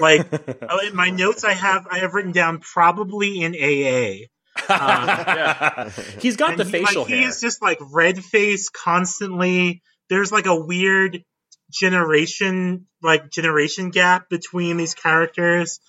[0.00, 0.26] Like
[0.68, 4.26] oh, in my notes, I have I have written down probably in AA.
[6.20, 7.18] He's got the he, facial like, hair.
[7.18, 9.82] He is just like red face constantly.
[10.08, 11.22] There's like a weird
[11.70, 15.80] generation like generation gap between these characters.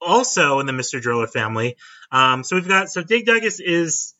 [0.00, 1.00] Also in the Mr.
[1.00, 1.76] Driller family.
[2.12, 4.14] Um, so we've got so Dig Douglas is,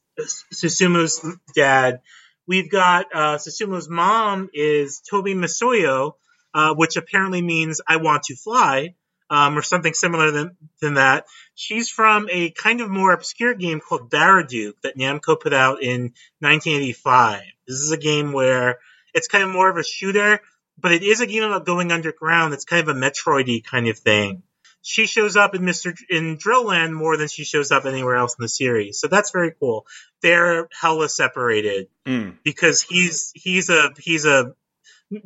[0.53, 2.01] Susumu's dad.
[2.47, 6.12] We've got uh, Susumu's mom is Toby Masuyo,
[6.55, 8.95] uh, which apparently means I want to fly.
[9.31, 11.27] um, or something similar than, than that.
[11.55, 16.12] She's from a kind of more obscure game called Baraduke that Namco put out in
[16.40, 17.43] 1985.
[17.67, 18.79] This is a game where
[19.14, 20.40] it's kind of more of a shooter,
[20.78, 22.54] but it is a game about going underground.
[22.54, 24.42] It's kind of a Metroidy kind of thing.
[24.82, 25.96] She shows up in Mr.
[26.10, 29.52] in Drillland more than she shows up anywhere else in the series, so that's very
[29.58, 29.87] cool.
[30.22, 32.37] They're hella separated Mm.
[32.44, 34.54] because he's he's a he's a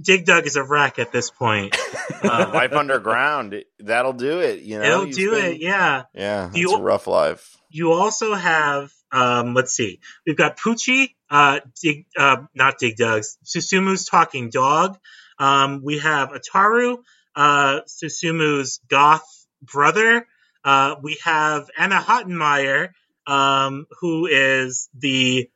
[0.01, 1.77] Dig Dug is a wreck at this point.
[2.21, 4.61] Uh, Life underground, that'll do it.
[4.63, 6.03] You know, it'll do spend- it, yeah.
[6.15, 7.57] Yeah, it's a rough life.
[7.71, 13.39] You also have, um, let's see, we've got Poochie, uh, Dig, uh, not Dig Dug's,
[13.45, 14.99] Susumu's talking dog.
[15.39, 16.99] Um, we have Ataru,
[17.35, 20.27] uh, Susumu's goth brother.
[20.65, 22.91] Uh, we have Anna Hottenmeier,
[23.27, 25.49] um, who is the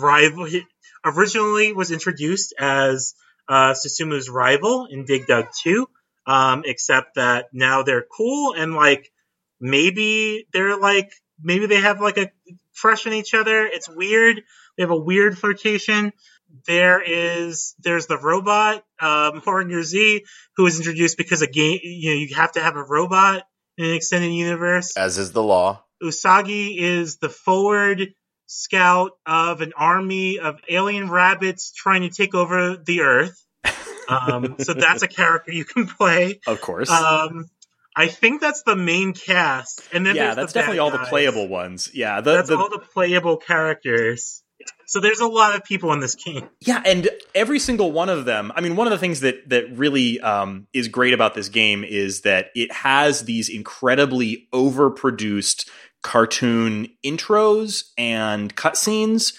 [0.00, 0.48] rival.
[1.04, 3.14] Originally was introduced as
[3.48, 5.86] uh, Susumu's rival in Dig Dug 2,
[6.26, 9.10] um, except that now they're cool and like
[9.60, 12.30] maybe they're like maybe they have like a
[12.80, 13.66] crush on each other.
[13.66, 14.42] It's weird.
[14.76, 16.12] They have a weird flirtation.
[16.66, 20.24] There is there's the robot um, Holinger-Z
[20.56, 23.44] who was introduced because a game you know you have to have a robot
[23.76, 24.96] in an extended universe.
[24.96, 25.84] As is the law.
[26.02, 28.14] Usagi is the forward
[28.46, 33.44] scout of an army of alien rabbits trying to take over the Earth.
[34.08, 36.40] Um, so that's a character you can play.
[36.46, 36.90] Of course.
[36.90, 37.46] Um,
[37.96, 41.46] I think that's the main cast, and then yeah, there's that's definitely all the playable
[41.46, 41.90] ones.
[41.94, 44.42] Yeah, the, That's the all the playable characters.
[44.86, 46.48] So there's a lot of people in this game.
[46.60, 48.52] Yeah, and every single one of them.
[48.54, 51.84] I mean, one of the things that that really um, is great about this game
[51.84, 55.68] is that it has these incredibly overproduced
[56.02, 59.36] cartoon intros and cutscenes.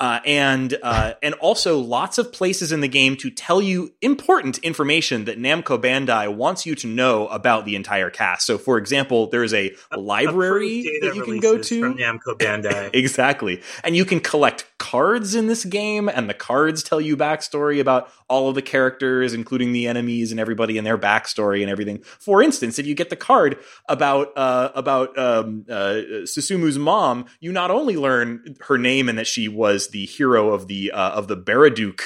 [0.00, 4.58] Uh, and uh, and also lots of places in the game to tell you important
[4.58, 8.46] information that Namco Bandai wants you to know about the entire cast.
[8.46, 12.38] So, for example, there is a library Approved that you can go to from Namco
[12.38, 12.90] Bandai.
[12.94, 13.60] exactly.
[13.82, 18.08] And you can collect cards in this game, and the cards tell you backstory about
[18.28, 21.98] all of the characters, including the enemies and everybody and their backstory and everything.
[22.02, 23.58] For instance, if you get the card
[23.88, 29.26] about uh, about um, uh, Susumu's mom, you not only learn her name and that
[29.26, 32.02] she was the hero of the uh, of the Baraduke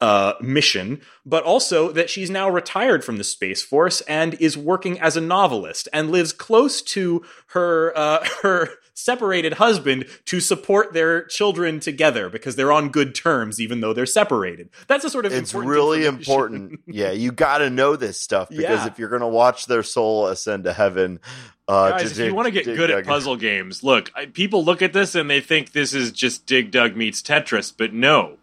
[0.00, 5.00] uh, mission, but also that she's now retired from the Space Force and is working
[5.00, 11.22] as a novelist and lives close to her uh, her separated husband to support their
[11.24, 14.70] children together because they're on good terms even though they're separated.
[14.88, 16.80] That's a sort of It's important really important.
[16.86, 18.86] yeah, you got to know this stuff because Yeah.
[18.86, 21.20] if you're going to watch their soul ascend to heaven,
[21.68, 24.10] uh, Guys, to if you want to get dig good dug- at puzzle games, look,
[24.16, 27.72] I, people look at this and they think this is just Dig Dug meets Tetris,
[27.76, 28.38] but no.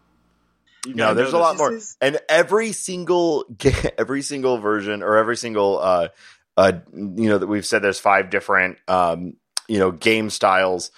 [0.86, 1.58] You No, there's a lot this.
[1.58, 1.72] more.
[1.74, 6.08] Is- And every single ga- every single version or every single uh
[6.56, 9.34] uh you know that we've said there's five different um
[9.68, 10.90] you know game styles.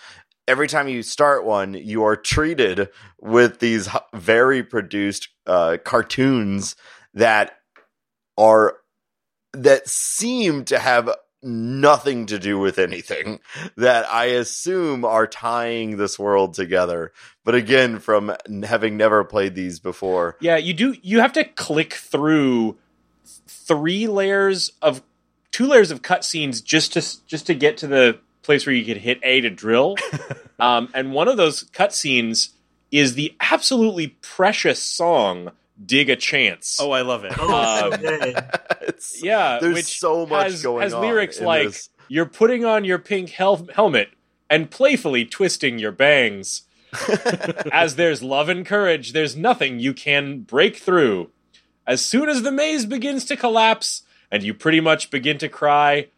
[0.49, 2.89] Every time you start one, you are treated
[3.21, 6.77] with these very produced uh cartoons
[7.15, 7.59] that
[8.39, 8.77] are
[9.53, 11.11] that seem to have
[11.43, 13.41] nothing to do with anything
[13.77, 17.13] that I assume are tying this world together.
[17.45, 20.97] But again, from having never played these before, Yeah, you do.
[21.03, 22.79] You have to click through
[23.47, 25.03] three layers of
[25.51, 28.97] two layers of cutscenes just to just to get to the place where you could
[28.97, 29.97] hit A to drill.
[30.59, 32.51] um, and one of those cutscenes
[32.91, 35.51] is the absolutely precious song
[35.85, 37.33] "Dig a Chance." Oh, I love it.
[37.39, 38.01] Oh, Um,
[38.83, 41.03] it's, yeah, there's which so much has, going has on.
[41.03, 41.91] lyrics like this.
[42.09, 44.11] "You're putting on your pink hel- helmet
[44.49, 46.63] and playfully twisting your bangs."
[47.73, 51.31] As there's love and courage, there's nothing you can break through.
[51.87, 56.09] As soon as the maze begins to collapse and you pretty much begin to cry,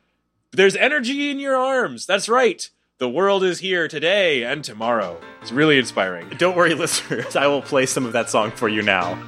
[0.53, 2.07] there's energy in your arms.
[2.07, 2.69] That's right.
[2.99, 5.21] The world is here today and tomorrow.
[5.41, 6.29] It's really inspiring.
[6.39, 7.37] Don't worry, listeners.
[7.37, 9.23] I will play some of that song for you now.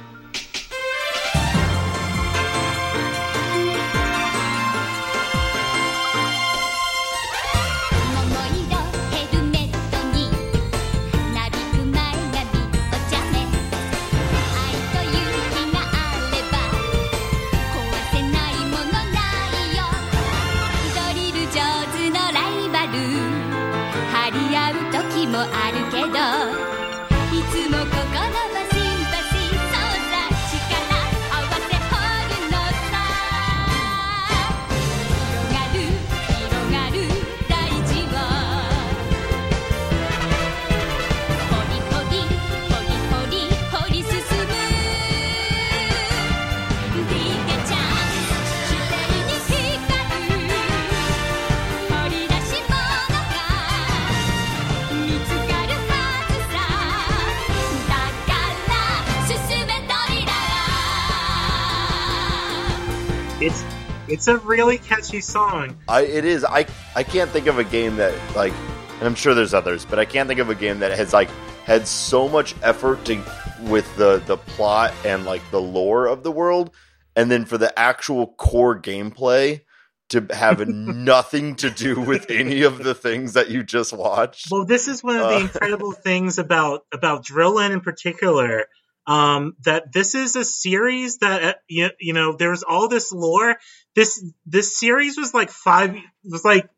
[64.11, 65.77] It's a really catchy song.
[65.87, 66.43] I it is.
[66.43, 68.53] I I can't think of a game that like,
[68.99, 71.29] and I'm sure there's others, but I can't think of a game that has like
[71.65, 73.23] had so much effort to
[73.61, 76.71] with the the plot and like the lore of the world,
[77.15, 79.61] and then for the actual core gameplay
[80.09, 84.47] to have nothing to do with any of the things that you just watched.
[84.51, 85.39] Well, this is one of the Uh.
[85.39, 88.65] incredible things about about Drill Land in particular.
[89.11, 93.57] Um, that this is a series that uh, you, you know there's all this lore.
[93.93, 96.69] This this series was like five was like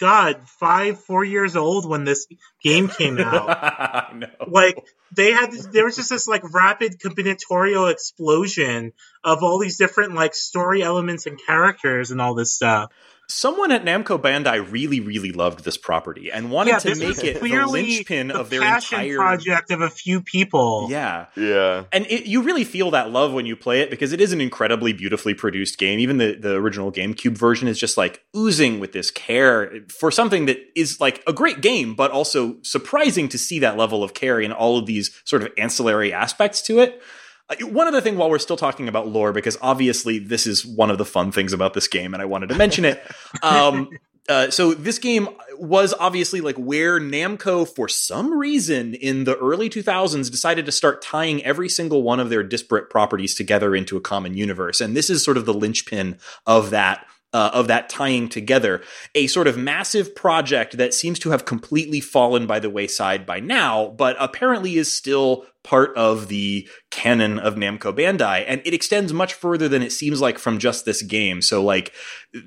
[0.00, 2.26] God five four years old when this
[2.60, 4.12] game came out.
[4.48, 4.84] Like
[5.14, 10.34] they had there was just this like rapid combinatorial explosion of all these different like
[10.34, 12.90] story elements and characters and all this stuff.
[13.28, 17.34] Someone at Namco Bandai really, really loved this property and wanted yeah, to make it
[17.34, 20.86] the clearly linchpin the of their passion entire project of a few people.
[20.88, 21.26] Yeah.
[21.36, 21.84] Yeah.
[21.92, 24.40] And it, you really feel that love when you play it because it is an
[24.40, 25.98] incredibly beautifully produced game.
[25.98, 30.46] Even the, the original GameCube version is just like oozing with this care for something
[30.46, 34.40] that is like a great game, but also surprising to see that level of care
[34.40, 37.02] in all of these sort of ancillary aspects to it.
[37.48, 40.90] Uh, one other thing while we're still talking about lore, because obviously this is one
[40.90, 43.02] of the fun things about this game, and I wanted to mention it.
[43.42, 43.90] Um,
[44.28, 45.28] uh, so this game
[45.58, 51.02] was obviously like where Namco, for some reason in the early 2000s, decided to start
[51.02, 55.10] tying every single one of their disparate properties together into a common universe, and this
[55.10, 57.06] is sort of the linchpin of that.
[57.32, 58.80] Uh, of that tying together,
[59.14, 63.40] a sort of massive project that seems to have completely fallen by the wayside by
[63.40, 69.12] now, but apparently is still part of the canon of Namco Bandai, and it extends
[69.12, 71.42] much further than it seems like from just this game.
[71.42, 71.92] So, like,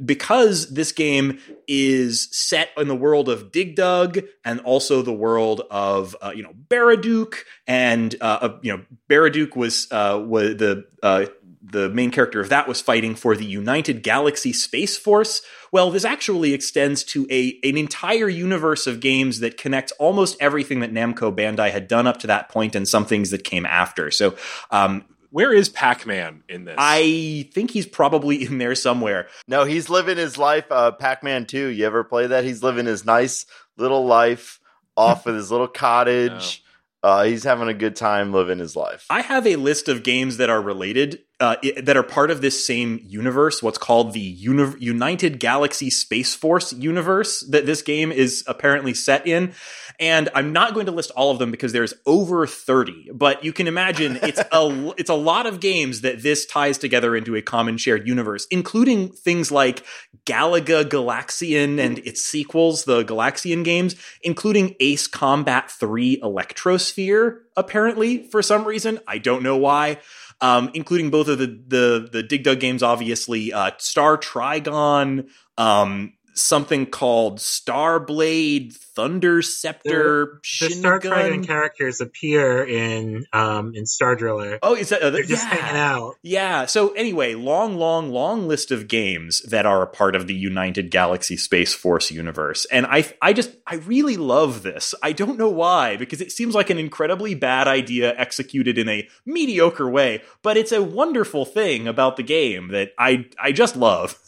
[0.03, 5.61] because this game is set in the world of Dig Dug and also the world
[5.69, 7.35] of uh, you know Baraduke,
[7.67, 11.25] and uh, uh, you know Baraduke was uh, was the uh,
[11.71, 15.41] the main character of that was fighting for the United Galaxy Space Force.
[15.71, 20.79] Well, this actually extends to a an entire universe of games that connects almost everything
[20.79, 24.09] that Namco Bandai had done up to that point and some things that came after.
[24.11, 24.35] So,
[24.71, 26.75] um, Where is Pac Man in this?
[26.77, 29.27] I think he's probably in there somewhere.
[29.47, 30.65] No, he's living his life.
[30.71, 32.43] Uh, Pac Man 2, you ever play that?
[32.43, 33.45] He's living his nice
[33.77, 34.59] little life
[34.97, 36.63] off of his little cottage.
[37.01, 39.05] Uh, he's having a good time living his life.
[39.09, 42.41] I have a list of games that are related, uh, i- that are part of
[42.41, 43.63] this same universe.
[43.63, 49.25] What's called the Uni- United Galaxy Space Force universe that this game is apparently set
[49.25, 49.53] in.
[50.01, 53.09] And I'm not going to list all of them because there's over 30.
[53.13, 57.15] But you can imagine it's a it's a lot of games that this ties together
[57.15, 59.83] into a common shared universe, including things like
[60.25, 68.41] Galaga Galaxian and its sequels, the Galaxian games, including Ace Combat 3 Electrosphere, apparently, for
[68.41, 68.99] some reason.
[69.07, 69.97] I don't know why.
[70.41, 76.13] Um, including both of the the the Dig Dug games, obviously, uh, Star Trigon, um,
[76.33, 81.01] something called Starblade, Thunder Ceptor, The Star Shingun.
[81.01, 84.59] Dragon characters appear in um in Star Driller.
[84.61, 85.01] Oh, is that?
[85.01, 85.55] Uh, They're just yeah.
[85.55, 86.15] hanging out.
[86.21, 86.65] Yeah.
[86.65, 90.91] So anyway, long, long, long list of games that are a part of the United
[90.91, 94.93] Galaxy Space Force universe, and I, I just, I really love this.
[95.01, 99.07] I don't know why, because it seems like an incredibly bad idea executed in a
[99.25, 104.17] mediocre way, but it's a wonderful thing about the game that I, I just love.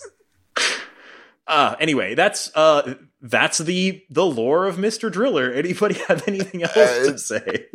[1.51, 5.51] Uh, anyway, that's uh, that's the the lore of Mister Driller.
[5.51, 7.65] Anybody have anything else to say?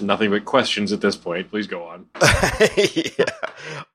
[0.00, 1.50] Nothing but questions at this point.
[1.50, 2.06] Please go on.
[2.76, 3.26] yeah.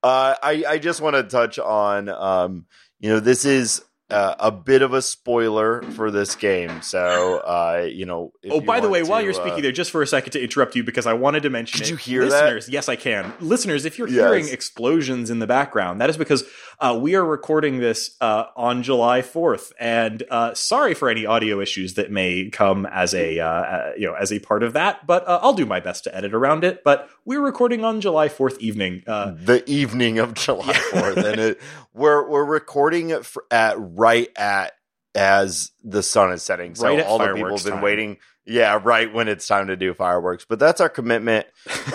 [0.04, 2.66] Uh, I I just want to touch on um,
[3.00, 7.88] you know this is uh, a bit of a spoiler for this game, so uh,
[7.91, 8.32] you know.
[8.49, 10.41] Oh, you by the way, while you're uh, speaking there, just for a second to
[10.43, 11.91] interrupt you because I wanted to mention Did it.
[11.91, 12.68] you hear that?
[12.68, 13.34] Yes, I can.
[13.39, 14.18] Listeners, if you're Yes.
[14.18, 16.43] hearing explosions in the background, that is because
[16.80, 21.59] uh, we are recording this uh, on July 4th, and uh, sorry for any audio
[21.62, 25.07] issues that may come as a uh, uh, you know as a part of that.
[25.07, 26.84] But uh, I'll do my best to edit around it.
[26.84, 29.03] But we're recording on July 4th evening.
[29.07, 31.61] Uh, the evening of July Fourth, and it,
[31.93, 34.74] we're we're recording it for, at right at
[35.15, 36.76] as the sun is setting.
[36.76, 37.82] So Right all the people have been time.
[37.82, 38.17] waiting.
[38.45, 40.45] Yeah, right when it's time to do fireworks.
[40.47, 41.47] But that's our commitment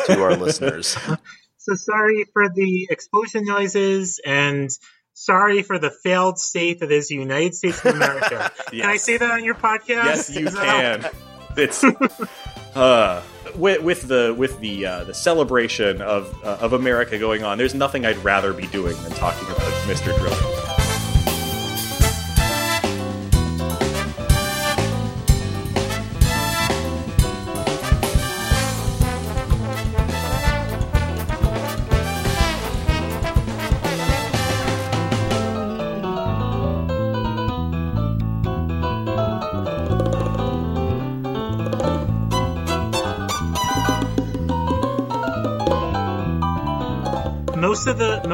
[0.06, 0.96] to our listeners.
[1.58, 4.70] So sorry for the explosion noises and
[5.14, 8.52] sorry for the failed state that is the United States of America.
[8.70, 9.88] Can I say that on your podcast?
[9.88, 11.08] Yes, you can.
[11.56, 11.82] It's
[12.76, 13.22] uh,
[13.56, 17.58] with, with the with the uh, the celebration of uh, of America going on.
[17.58, 20.16] There's nothing I'd rather be doing than talking about Mr.
[20.18, 20.55] Driller.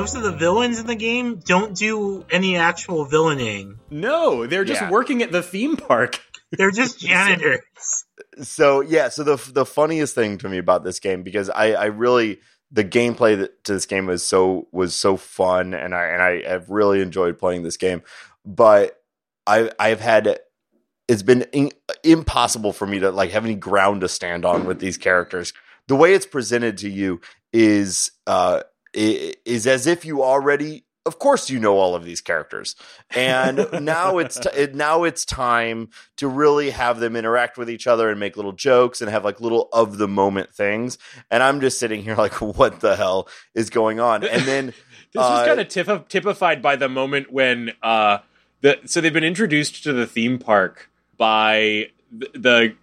[0.02, 3.78] Most of the most of the villains in the game don't do any actual villaining.
[3.90, 4.90] No, they're just Yeah.
[4.90, 6.20] working at the theme park.
[6.52, 7.60] They're just janitors.
[8.42, 11.86] so yeah so the the funniest thing to me about this game because i i
[11.86, 12.40] really
[12.70, 16.42] the gameplay that, to this game was so was so fun and i and i
[16.48, 18.02] have really enjoyed playing this game
[18.44, 19.02] but
[19.46, 20.40] i i've had
[21.08, 21.70] it's been in,
[22.04, 25.52] impossible for me to like have any ground to stand on with these characters
[25.88, 27.20] the way it's presented to you
[27.52, 32.20] is uh i- is as if you already of course you know all of these
[32.20, 32.76] characters.
[33.16, 35.88] And now it's t- now it's time
[36.18, 39.40] to really have them interact with each other and make little jokes and have like
[39.40, 40.98] little of the moment things.
[41.30, 44.22] And i'm just sitting here like what the hell is going on?
[44.28, 44.74] And then This
[45.16, 48.18] was Uh, kind of typ- typified by the moment when uh,
[48.60, 52.74] the so they've been introduced to the theme park by the, the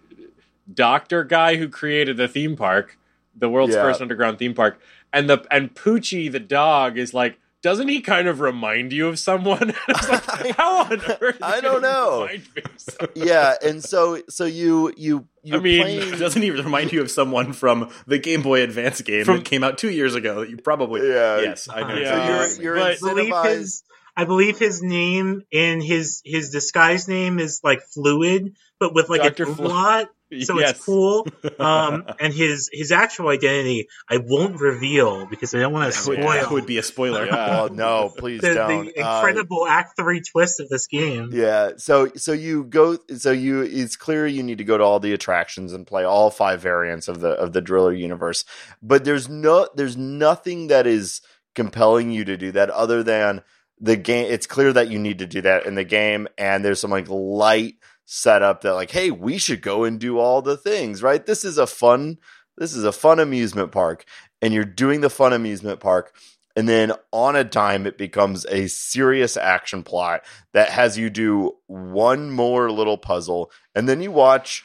[0.74, 2.97] doctor guy who created the theme park,
[3.36, 3.82] the world's Yeah.
[3.84, 4.80] first underground theme park,
[5.14, 7.38] and the and Poochie the dog is like.
[7.62, 9.74] Doesn't he kind of remind you of someone?
[9.89, 11.39] It's like, How on earth?
[11.41, 12.22] I don't know.
[12.22, 13.12] remind me of someone?
[13.28, 17.51] yeah and so so you you you mean, playing, Doesn't even remind you of someone
[17.51, 20.55] from the Game Boy Advance game From- that came out two years ago that you
[20.55, 21.41] probably Yeah.
[21.41, 22.10] yes I know Yeah.
[22.12, 23.84] so you're, um, you're But- believe incentivized his
[24.16, 29.22] I believe his name and his his disguise name is like fluid, but with like
[29.24, 29.44] Dr.
[29.48, 30.08] an Flu- umlaut,
[30.42, 30.72] so Yes.
[30.72, 31.28] it's cool.
[31.60, 36.08] Um, and his his actual identity I won't reveal because I don't want to that
[36.08, 37.26] would, spoil that would be a spoiler.
[37.26, 37.62] Yeah.
[37.64, 41.30] oh no please the, don't the Uh, incredible Act Three twist of this game.
[41.34, 45.00] Yeah, so so you go so you it's clear you need to go to all
[45.02, 48.46] the attractions and play all five variants of the of the Driller universe.
[48.82, 51.22] But there's no there's nothing that is
[51.56, 53.42] compelling you to do that other than
[53.82, 56.80] the game it's clear that you need to do that in the game and there's
[56.80, 57.74] some like light
[58.12, 61.26] setup that like hey, we should go and do all the things, right?
[61.26, 62.18] This is a fun
[62.57, 64.03] this is a fun amusement park
[64.41, 66.14] and you're doing the fun amusement park
[66.55, 71.53] and then on a dime it becomes a serious action plot that has you do
[71.68, 74.64] one more little puzzle and then you watch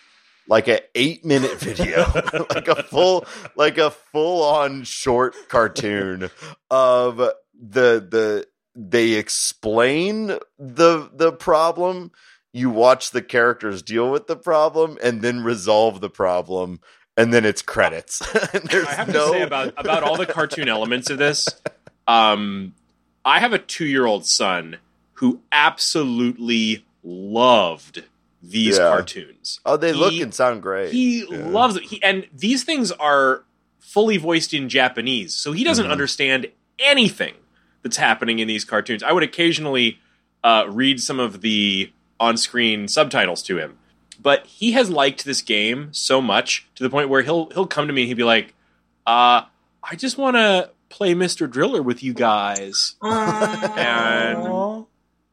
[0.48, 2.04] like a eight minute video
[2.50, 3.24] like a full
[3.56, 6.30] like a full on short cartoon
[6.70, 10.26] of the the they explain
[10.58, 12.10] the the problem
[12.54, 16.80] you watch the characters deal with the problem and then resolve the problem
[17.16, 18.18] and then it's credits
[18.70, 21.60] there's I have no to say about about all the cartoon elements of this.
[22.06, 22.74] Um,
[23.24, 24.76] I have a two year old son
[25.14, 25.40] who
[25.94, 28.04] absolutely loved
[28.42, 28.88] these Yeah.
[28.88, 29.60] cartoons.
[29.64, 31.46] oh they look and sound great He Yeah.
[31.48, 31.84] loves it.
[31.84, 33.44] He, and these things are
[33.80, 35.90] fully voiced in Japanese, so he doesn't Mhm.
[35.92, 36.46] understand
[36.78, 37.34] anything
[37.82, 39.02] that's happening in these cartoons.
[39.02, 39.98] I would occasionally
[40.42, 41.90] uh, read some of the
[42.20, 43.78] on screen subtitles to him,
[44.20, 47.86] but he has liked this game so much to the point where he'll he'll come
[47.86, 48.54] to me and he'll be like,
[49.06, 49.42] uh,
[49.82, 51.50] "I just want to play Mr.
[51.50, 52.94] Driller with you guys."
[53.76, 54.44] And-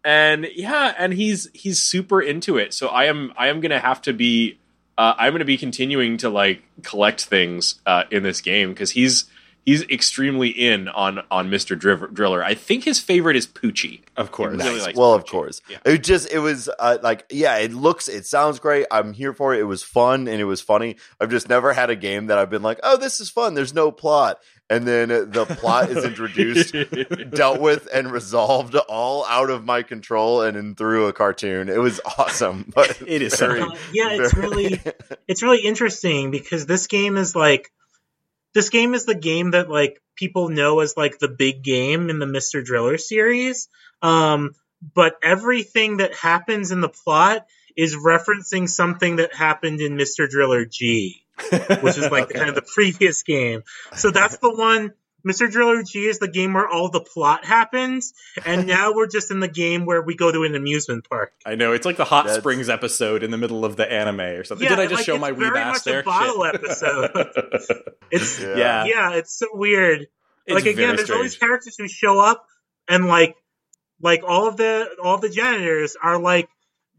[0.04, 4.02] and yeah and he's he's super into it so i am i am gonna have
[4.02, 4.58] to be
[4.98, 9.26] uh, i'm gonna be continuing to like collect things uh, in this game because he's
[9.66, 14.32] he's extremely in on on mr Driv- driller i think his favorite is poochie of
[14.32, 14.51] course.
[14.57, 14.86] Really Nice.
[14.88, 15.62] likes well, of course.
[15.70, 15.78] Yeah.
[15.86, 18.86] It just it was uh, like yeah, it looks it sounds great.
[18.91, 19.59] I'm here for it.
[19.62, 20.97] It was fun and it was funny.
[21.20, 23.53] I've just never had a game that I've been like, "Oh, this is fun.
[23.53, 24.39] There's no plot."
[24.70, 26.76] And then the plot is introduced,
[27.32, 31.70] dealt with and resolved all out of my control and in through a cartoon.
[31.70, 32.70] It was awesome.
[32.76, 33.62] But It is very.
[33.62, 34.80] Uh, yeah, it's really
[35.28, 37.72] it's really interesting because this game is like
[38.54, 42.20] this game is the game that like people know as like the big game in
[42.20, 42.64] the Mr.
[42.64, 43.68] Driller series.
[44.02, 44.52] Um,
[44.93, 47.45] but everything that happens in the plot
[47.78, 50.30] is referencing something that happened in Mr.
[50.30, 51.24] Driller G,
[51.82, 53.64] which is like the kind of the previous game.
[53.95, 54.93] So that's the one.
[55.28, 55.50] Mr.
[55.52, 58.14] Driller G is the game where all the plot happens,
[58.46, 61.34] and now we're just in the game where we go to an amusement park.
[61.46, 64.20] I know it's like the Hot That's- Springs episode in the middle of the anime
[64.22, 64.64] or something.
[64.66, 66.00] Yeah, Did I just like, show it's my wee very much there?
[66.00, 67.12] a bottle episode.
[68.12, 68.56] It's Yeah.
[68.58, 68.86] Yeah.
[68.86, 70.08] yeah, it's so weird.
[70.46, 72.46] It's like again, very there's all these characters who show up
[72.90, 73.36] and like
[74.02, 76.50] like all of the all of the janitors are like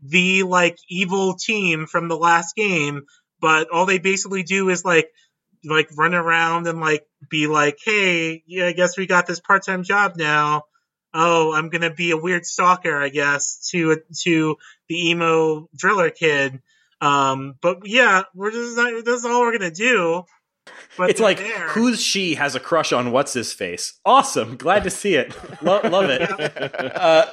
[0.03, 3.03] the like evil team from the last game,
[3.41, 5.11] but all they basically do is like
[5.65, 9.65] like run around and like be like, Hey, yeah, I guess we got this part
[9.65, 10.65] time job now.
[11.15, 14.57] Oh, I'm gonna be a weird stalker, I guess, to to
[14.89, 16.61] the emo driller kid.
[17.01, 20.25] Um, but yeah, we're just not, that's all we're gonna do.
[20.99, 21.69] But It's like there.
[21.69, 23.95] who's she has a crush on what's his face.
[24.05, 25.35] Awesome, glad to see it.
[25.63, 26.21] Lo- love it.
[26.23, 27.27] Uh,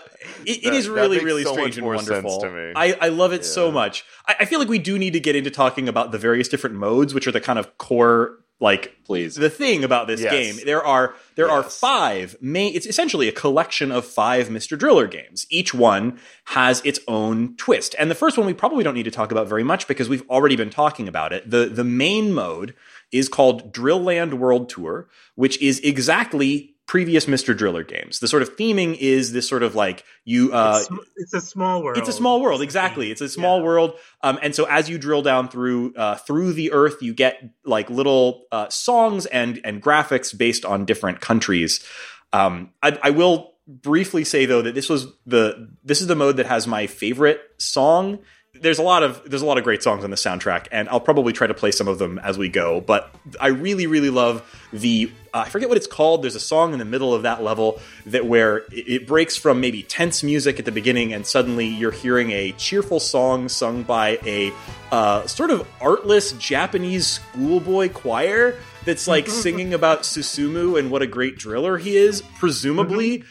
[0.45, 2.39] it, it That- is really, really so strange and wonderful.
[2.41, 2.74] to me.
[2.76, 4.03] I, I love it so much.
[4.28, 6.76] I, I feel like we do need to get into talking about the various different
[6.76, 9.36] modes, which are the kind of core like Please.
[9.36, 10.32] the thing about this Yes.
[10.34, 10.66] game.
[10.66, 12.76] There are there are five main.
[12.76, 14.78] It's essentially a collection of five Mr.
[14.78, 15.45] Driller games.
[15.49, 17.95] Each one has its own twist.
[17.97, 20.30] And the first one we probably don't need to talk about very much because we've
[20.30, 21.49] already been talking about it.
[21.49, 22.74] the The main mode
[23.12, 27.55] is called Drill Land World Tour, which is exactly previous Mr.
[27.55, 28.20] Driller games.
[28.20, 31.84] The sort of theming is this sort of like you uh, it's, it's a small
[31.84, 31.99] world.
[31.99, 33.12] it's a small world, exactly.
[33.12, 33.93] It's a small world,
[34.24, 37.91] um, and so as you drill down through uh, through the earth, you get like
[37.91, 41.86] little uh, songs and and graphics based on different countries.
[42.34, 46.38] Um, I, I will briefly say though that this was the this is the mode
[46.38, 48.18] that has my favorite song.
[48.54, 51.00] There's a lot of there's a lot of great songs on the soundtrack, and I'll
[51.00, 52.82] probably try to play some of them as we go.
[52.82, 54.43] But I really really love
[54.74, 56.24] the uh, I forget what it's called.
[56.24, 59.62] There's a song in the middle of that level that where it, it breaks from
[59.62, 64.18] maybe tense music at the beginning, and suddenly you're hearing a cheerful song sung by
[64.26, 64.52] a
[64.91, 71.08] uh, sort of artless Japanese schoolboy choir that's like singing about Susumu and what a
[71.08, 73.24] great driller he is, presumably.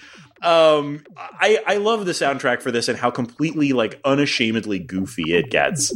[0.42, 5.50] Um, I I love the soundtrack for this and how completely like unashamedly goofy it
[5.50, 5.92] gets.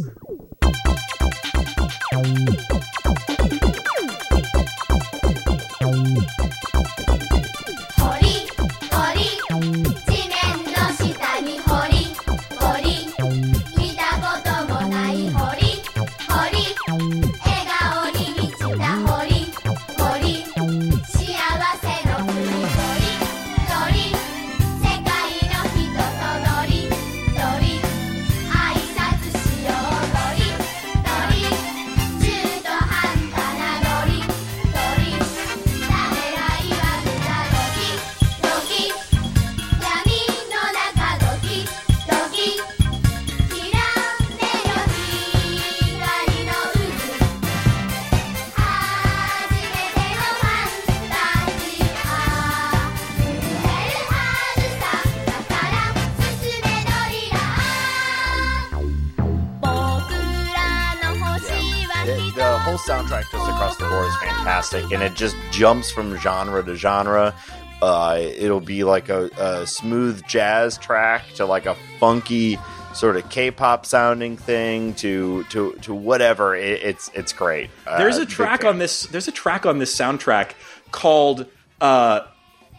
[65.03, 67.35] And it just jumps from genre to genre.
[67.83, 72.57] Uh, it'll be like a, a smooth jazz track to like a funky
[72.95, 76.55] sort of K-pop sounding thing to to to whatever.
[76.55, 77.71] It, it's it's great.
[77.85, 79.03] Uh, There's a track on this.
[79.07, 80.53] There's a track on this soundtrack
[80.93, 81.47] called
[81.81, 82.21] uh,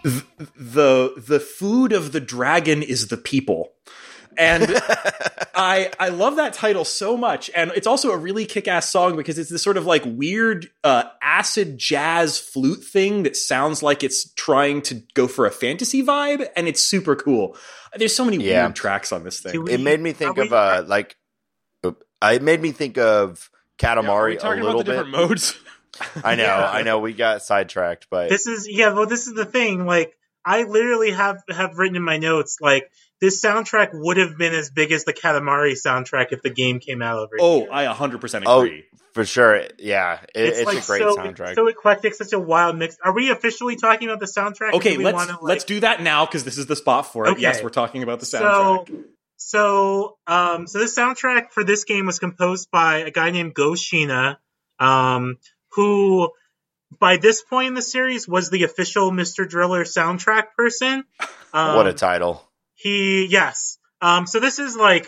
[0.03, 3.73] the the food of the dragon is the people.
[4.37, 4.63] And
[5.55, 9.15] I I love that title so much, and it's also a really kick ass song
[9.15, 14.03] because it's this sort of like weird uh, acid jazz flute thing that sounds like
[14.03, 17.55] it's trying to go for a fantasy vibe, and it's super cool.
[17.95, 18.63] There's so many Yeah.
[18.65, 19.63] weird tracks on this thing.
[19.63, 21.15] we- It made me think are we- of uh like,
[21.83, 23.49] it made me think of
[23.81, 25.05] Yeah, are Katamari we a little about the bit.
[25.05, 25.55] different modes?
[26.23, 26.69] I know, Yeah.
[26.71, 29.85] I know, we got sidetracked, but This is yeah, well, this is the thing.
[29.85, 32.89] Like, I literally have have written in my notes like
[33.23, 37.01] this soundtrack would have been as big as the Katamari soundtrack if the game came
[37.01, 37.69] out over Oh, here.
[37.71, 38.83] I 100% Oh, agree.
[39.13, 41.55] for sure, yeah, it, it's, like a great so, soundtrack.
[41.55, 42.97] so eclectic, such a wild mix.
[43.01, 44.73] Are we officially talking about the soundtrack?
[44.73, 47.25] Okay, we let's wanna, like- let's do that now because this is the spot for
[47.25, 47.31] it.
[47.31, 47.41] Okay.
[47.43, 48.87] Yes, we're talking about the soundtrack.
[48.89, 49.03] So,
[49.37, 53.71] so, um, so the soundtrack for this game was composed by a guy named Go
[53.71, 54.35] Shiina,
[54.79, 55.37] um,
[55.71, 56.29] who,
[56.99, 59.47] by this point in the series, was the official Mr.
[59.47, 61.05] Driller soundtrack person.
[61.53, 62.45] Um, what a title!
[62.83, 63.77] He, yes.
[64.01, 65.07] Um, so this is like,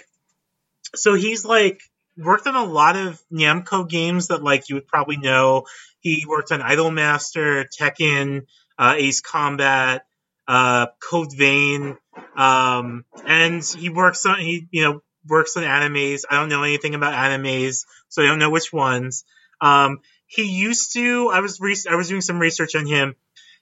[0.96, 1.82] so he's like
[2.18, 5.66] worked on a lot of Namco games that like you would probably know.
[6.00, 8.46] He worked on Idolmaster, Tekken,
[8.80, 10.06] uh, Ace Combat,
[10.48, 11.98] uh, Code Vein,
[12.38, 16.22] um, and he works on he you know works on animes.
[16.30, 19.26] I don't know anything about animes, so I don't know which ones.
[19.60, 21.30] Um, he used to.
[21.30, 23.16] I was re- I was doing some research on him.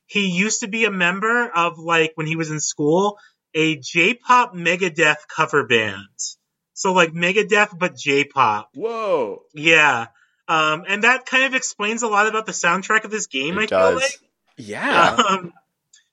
[0.05, 3.17] He used to be a member of like when he was in school
[3.53, 6.07] a J-pop Megadeth cover band.
[6.73, 8.71] So like Megadeth but J-pop.
[8.75, 9.43] Whoa.
[9.53, 10.07] Yeah.
[10.47, 13.57] Um, and that kind of explains a lot about the soundtrack of this game.
[13.57, 14.01] I It feel does.
[14.01, 14.19] like.
[14.57, 15.17] Yeah.
[15.29, 15.53] Um,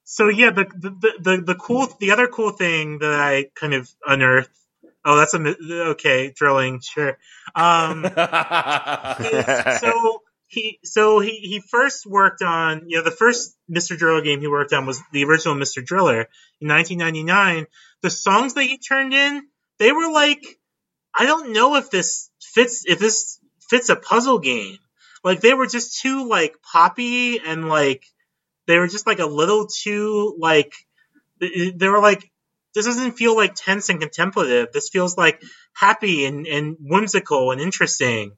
[0.05, 3.88] so yeah, the, the the the cool the other cool thing that I kind of
[4.05, 4.51] unearthed.
[5.05, 5.57] Oh, that's a
[5.91, 7.16] okay drilling, sure.
[7.55, 8.03] Um,
[9.80, 13.97] so he so he he first worked on you know the first Mr.
[13.97, 15.85] Driller game he worked on was the original Mr.
[15.85, 16.29] Driller
[16.61, 17.67] in 1999.
[18.03, 19.47] The songs that he turned in,
[19.79, 20.45] they were like
[21.17, 23.39] I don't know if this fits if this
[23.69, 24.79] fits a puzzle game.
[25.23, 28.05] Like they were just too like poppy and like
[28.67, 30.75] they were just like a little too like
[31.39, 32.29] they were like
[32.75, 34.73] this doesn't feel like tense and contemplative.
[34.73, 35.43] This feels like
[35.73, 38.33] happy and, and whimsical and interesting.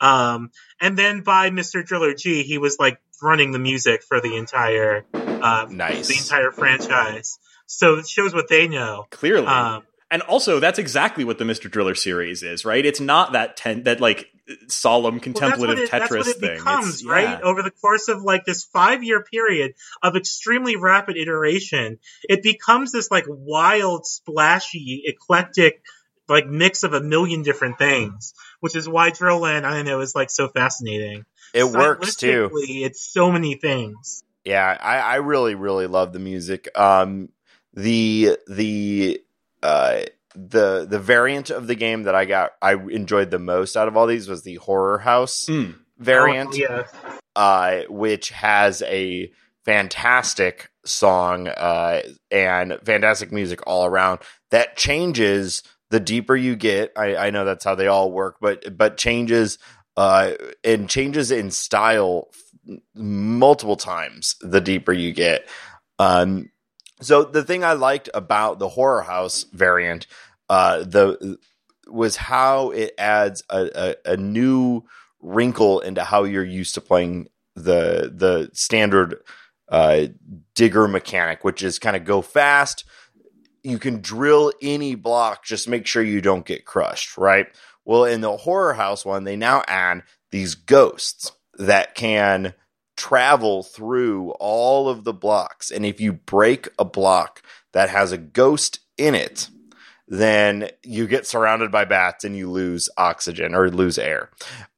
[0.00, 1.84] Um, and then by Mr.
[1.84, 6.08] Driller G, he was like running the music for the entire uh, Nice.
[6.08, 7.38] the entire franchise.
[7.66, 9.06] So it shows what they know.
[9.10, 9.46] Clearly.
[9.46, 11.70] Um, and also that's exactly what the Mr.
[11.70, 12.84] Driller series is, right?
[12.86, 14.30] It's not that ten that like
[14.68, 16.56] solemn Well, contemplative that's what it, Tetris that's what it thing.
[16.58, 17.38] becomes, It's- right?
[17.38, 17.40] yeah.
[17.42, 22.90] Over the course of like this five year period of extremely rapid iteration, it becomes
[22.92, 25.82] this like wild, splashy, eclectic,
[26.28, 30.00] like mix of a million different things, which is why Drill Land, I don't know,
[30.00, 31.24] is like so fascinating.
[31.54, 32.50] It works too.
[32.54, 34.22] It's so many things.
[34.44, 36.68] Yeah, I, I really, really love the music.
[36.78, 37.30] Um,
[37.74, 39.20] the the
[39.62, 40.00] uh,
[40.34, 43.96] the the variant of the game that I got I enjoyed the most out of
[43.96, 45.74] all these was the horror house Mm.
[45.98, 46.82] variant, Oh, yeah.
[47.36, 49.30] uh, which has a
[49.64, 54.20] fantastic song uh, and fantastic music all around
[54.50, 56.92] that changes the deeper you get.
[56.96, 59.58] I, I know that's how they all work, but but changes
[59.96, 60.32] uh,
[60.64, 62.28] and changes in style
[62.94, 65.48] multiple times the deeper you get.
[65.98, 66.50] Um,
[67.00, 70.06] so the thing I liked about the horror house variant,
[70.48, 71.38] uh, the
[71.86, 74.84] was how it adds a, a, a new
[75.20, 79.16] wrinkle into how you're used to playing the the standard
[79.68, 80.06] uh,
[80.54, 82.84] digger mechanic, which is kind of go fast.
[83.62, 87.46] You can drill any block, just make sure you don't get crushed, right?
[87.84, 92.54] Well, in the horror house one, they now add these ghosts that can
[92.96, 95.70] travel through all of the blocks.
[95.70, 97.42] And if you break a block
[97.72, 99.48] that has a ghost in it,
[100.08, 104.30] then you get surrounded by bats and you lose oxygen or lose air.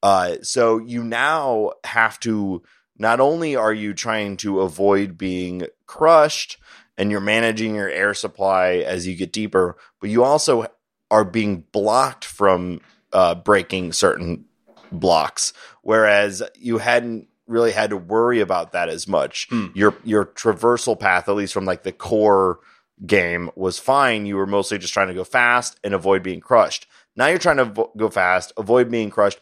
[0.02, 2.62] Uh, so you now have to
[2.98, 6.58] not only are you trying to avoid being crushed
[7.00, 10.66] and you're managing your air supply as you get deeper, but you also
[11.10, 12.78] are being blocked from
[13.14, 14.44] uh, breaking certain
[14.92, 19.48] blocks, whereas you hadn't really had to worry about that as much.
[19.48, 19.68] Hmm.
[19.74, 22.60] Your your traversal path, at least from like the core
[23.06, 24.26] game, was fine.
[24.26, 26.86] You were mostly just trying to go fast and avoid being crushed.
[27.16, 29.40] Now you're trying to avo- go fast, avoid being crushed,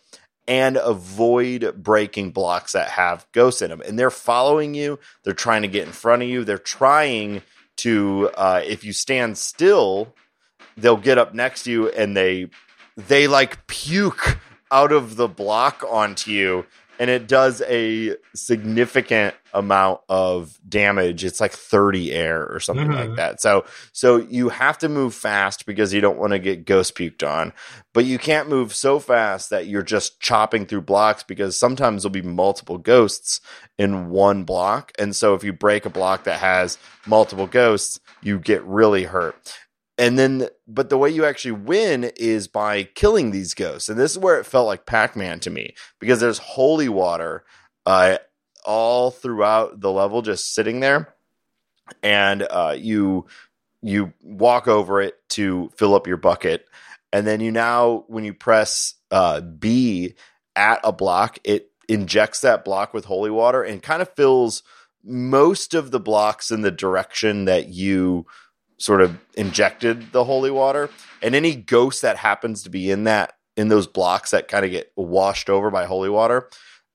[0.49, 3.83] and avoid breaking blocks that have ghosts in them.
[3.83, 4.99] And they're following you.
[5.23, 6.43] They're trying to get in front of you.
[6.43, 7.43] They're trying
[7.77, 10.15] to, uh, if you stand still,
[10.77, 12.49] they'll get up next to you and they
[12.97, 14.39] they like puke
[14.73, 16.67] out of the block onto you
[16.99, 21.25] and it does a significant amount of damage.
[21.25, 23.09] It's like 30 air or something Mhm.
[23.09, 23.41] like that.
[23.41, 27.27] So so you have to move fast because you don't want to get ghost puked
[27.27, 27.53] on
[27.95, 32.13] but you can't move so fast that you're just chopping through blocks because sometimes there'll
[32.13, 33.41] be multiple ghosts
[33.79, 34.93] in one block.
[34.99, 39.57] And so if you break a block that has multiple ghosts you get really hurt.
[39.97, 43.89] And then but the way you actually win is by killing these ghosts.
[43.89, 47.45] And this is where it felt like pac-man to me because there's holy water
[47.87, 48.19] uh,
[48.67, 51.15] all throughout the level just sitting there.
[52.03, 53.27] And uh, you
[53.81, 56.67] you walk over it to fill up your bucket.
[57.13, 60.15] And then you now when you press uh, b
[60.55, 64.63] at a block it injects that block with holy water and kind of fills
[65.03, 68.27] most of the blocks in the direction that you
[68.79, 70.91] sort of injected the holy water.
[71.23, 74.71] And any ghost that happens to be in that in those blocks that kind of
[74.71, 76.49] get washed over by holy water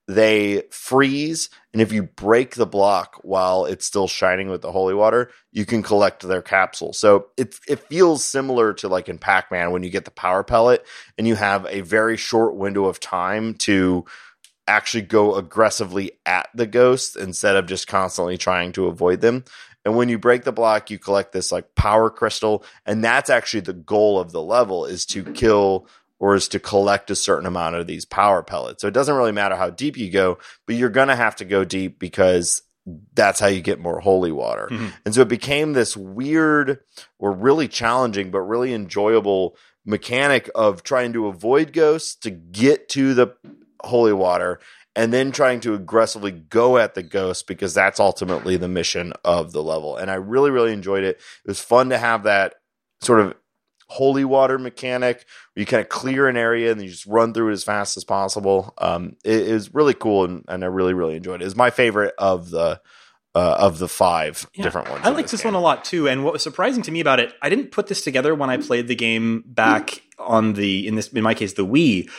[0.08, 1.50] they freeze.
[1.72, 5.66] And if you break the block while it's still shining with the holy water you
[5.66, 6.94] can collect their capsule.
[6.94, 10.86] So it it feels similar to like in pac-man when you get the power pellet
[11.18, 14.06] and you have a very short window of time to
[14.68, 19.44] actually go aggressively at the ghosts instead of just constantly trying to avoid them
[19.86, 22.64] and when you break the block, you collect this like power crystal.
[22.86, 25.88] And that's actually the goal of the level is to kill
[26.20, 28.82] or is to collect a certain amount of these power pellets.
[28.82, 31.46] So it doesn't really matter how deep you go, but you're going to have to
[31.46, 32.62] go deep because
[33.14, 34.68] that's how you get more holy water.
[34.72, 34.94] Mhm.
[35.06, 36.80] And so it became this weird
[37.20, 43.14] or really challenging, but really enjoyable mechanic of trying to avoid ghosts to get to
[43.14, 43.36] the
[43.84, 44.60] holy water
[44.96, 49.52] and then trying to aggressively go at the ghost because that's ultimately the mission of
[49.52, 49.98] the level.
[49.98, 51.18] And I really, really enjoyed it.
[51.18, 52.56] It was fun to have that
[53.02, 53.36] sort of
[53.88, 57.50] holy water mechanic where you kind of clear an area and you just run through
[57.50, 58.74] it as fast as possible.
[58.78, 61.46] Um, it is really cool and, and I really, really enjoyed it.
[61.46, 62.82] It's my favorite of the
[63.36, 65.02] uh, of the five Yeah, different ones.
[65.04, 66.08] I in like this one a lot too.
[66.08, 68.58] And what was surprising to me about it, I didn't put this together when I
[68.58, 72.10] played the game back on the in this in my case the Wii.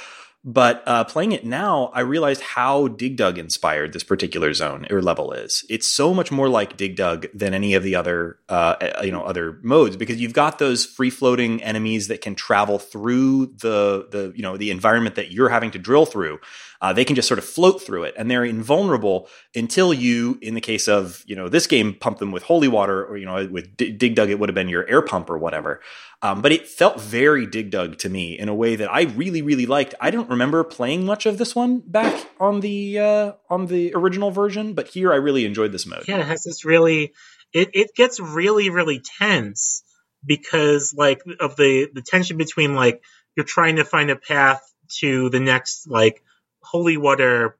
[0.46, 5.00] But uh, playing it now, I realized how Dig Dug inspired this particular zone or
[5.00, 5.64] level is.
[5.70, 9.22] It's so much more like Dig Dug than any of the other, uh, you know,
[9.22, 14.34] other modes because you've got those free floating enemies that can travel through the the
[14.36, 16.38] you know the environment that you're having to drill through.
[16.80, 20.54] Uh, they can just sort of float through it, and they're invulnerable until you, in
[20.54, 23.46] the case of you know this game, pump them with holy water, or you know
[23.46, 25.80] with D- Dig Dug, it would have been your air pump or whatever.
[26.22, 29.42] Um, but it felt very Dig Dug to me in a way that I really,
[29.42, 29.94] really liked.
[30.00, 34.30] I don't remember playing much of this one back on the uh, on the original
[34.30, 36.04] version, but here I really enjoyed this mode.
[36.08, 37.12] Yeah, it has this really.
[37.52, 39.84] It it gets really really tense
[40.24, 43.02] because like of the the tension between like
[43.36, 44.62] you're trying to find a path
[45.00, 46.22] to the next like
[46.64, 47.56] holy water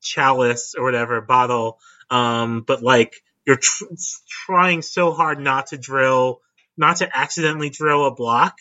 [0.00, 1.78] chalice or whatever bottle,
[2.10, 3.14] um, but like
[3.46, 3.84] you're tr-
[4.46, 6.40] trying so hard not to drill,
[6.76, 8.56] not to accidentally drill a block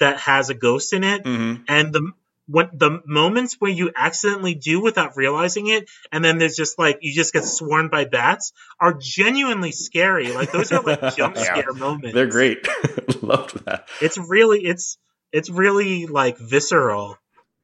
[0.00, 1.62] that has a ghost in it, Mm-hmm.
[1.68, 2.12] and the
[2.50, 6.98] when the moments where you accidentally do without realizing it, and then there's just like
[7.02, 10.32] you just get swarmed by bats, are genuinely scary.
[10.32, 11.42] Like those are like jump Yeah.
[11.42, 12.14] scare moments.
[12.14, 12.66] They're great.
[13.22, 13.88] Loved that.
[14.00, 14.96] It's really it's
[15.30, 17.18] it's really like visceral.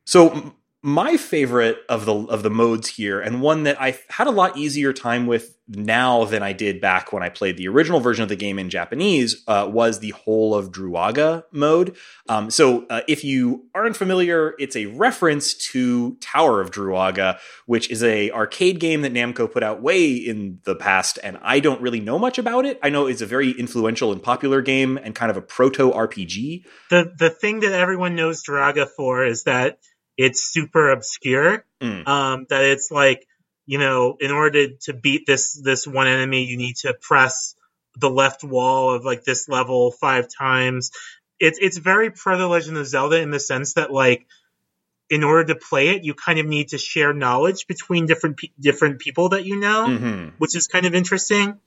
[0.04, 0.52] So
[0.85, 4.59] my favorite of the of the modes here, and one that I had a lot
[4.59, 8.28] easier time with now than I did back when I played the original version of
[8.28, 11.97] the game in Japanese, uh, was the whole of Druaga mode.
[12.28, 17.91] Um, so uh, if you aren't familiar, it's a reference to Tower of Druaga, which
[17.91, 21.80] is a arcade game that Namco put out way in the past, and I don't
[21.80, 22.78] really know much about it.
[22.82, 26.66] I know it's a very influential and popular game and kind of a proto RPG.
[26.91, 29.78] The the thing that everyone knows Druaga for is that
[30.16, 31.64] it's super obscure.
[31.80, 32.06] Mm.
[32.06, 33.26] Um, that it's like
[33.66, 37.54] you know, in order to, to beat this this one enemy, you need to press
[37.96, 40.90] the left wall of like this level five times.
[41.40, 44.26] It's it's very Proto Legend of Zelda in the sense that like
[45.10, 48.48] in order to play it, you kind of need to share knowledge between different pe-
[48.58, 51.60] different people that you know, hmm which is kind of interesting.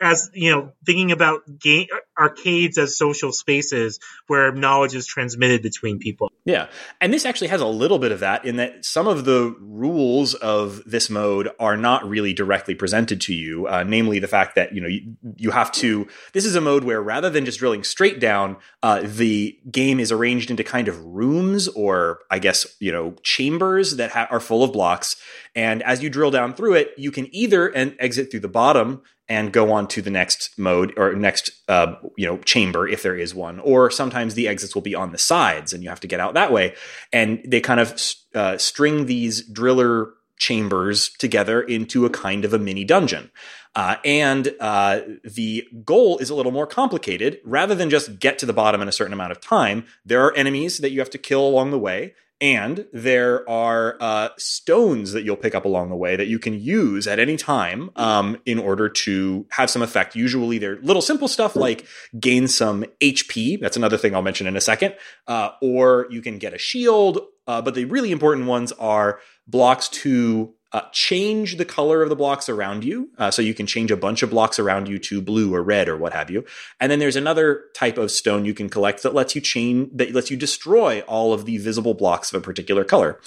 [0.00, 1.86] As you know, thinking about game
[2.18, 6.30] arcades as social spaces where knowledge is transmitted between people.
[6.44, 6.68] Yeah.
[7.00, 10.34] And this actually has a little bit of that in that some of the rules
[10.34, 14.74] of this mode are not really directly presented to you, uh, namely the fact that,
[14.74, 17.84] you know, you, you have to, this is a mode where rather than just drilling
[17.84, 22.92] straight down, uh, the game is arranged into kind of rooms or I guess, you
[22.92, 25.16] know, chambers that ha- are full of blocks.
[25.54, 29.02] And as you drill down through it, you can either and exit through the bottom
[29.28, 33.16] and go on to the next mode or next uh, you know chamber if there
[33.16, 33.58] is one.
[33.60, 36.34] Or sometimes the exits will be on the sides and you have to get out
[36.34, 36.74] that way.
[37.12, 37.98] And they kind of
[38.34, 43.30] uh, string these driller chambers together into a kind of a mini dungeon.
[43.76, 47.40] Uh, and uh, the goal is a little more complicated.
[47.44, 50.34] Rather than just get to the bottom in a certain amount of time there are
[50.34, 52.14] enemies that you have to kill along the way
[52.44, 56.60] and there are uh, stones that you'll pick up along the way that you can
[56.60, 60.14] use at any time um, in order to have some effect.
[60.14, 61.86] Usually, they're little simple stuff like
[62.20, 63.58] gain some HP.
[63.58, 64.94] That's another thing I'll mention in a second.
[65.26, 67.18] Uh, or you can get a shield.
[67.46, 72.16] Uh, but the really important ones are blocks to uh, change the color of the
[72.16, 73.08] blocks around you.
[73.16, 75.88] Uh, so you can change a bunch of blocks around you to blue or red
[75.88, 76.44] or what have you.
[76.80, 80.12] And then there's another type of stone you can collect that lets you chain, that
[80.12, 83.20] lets you destroy all of the visible blocks of a particular color.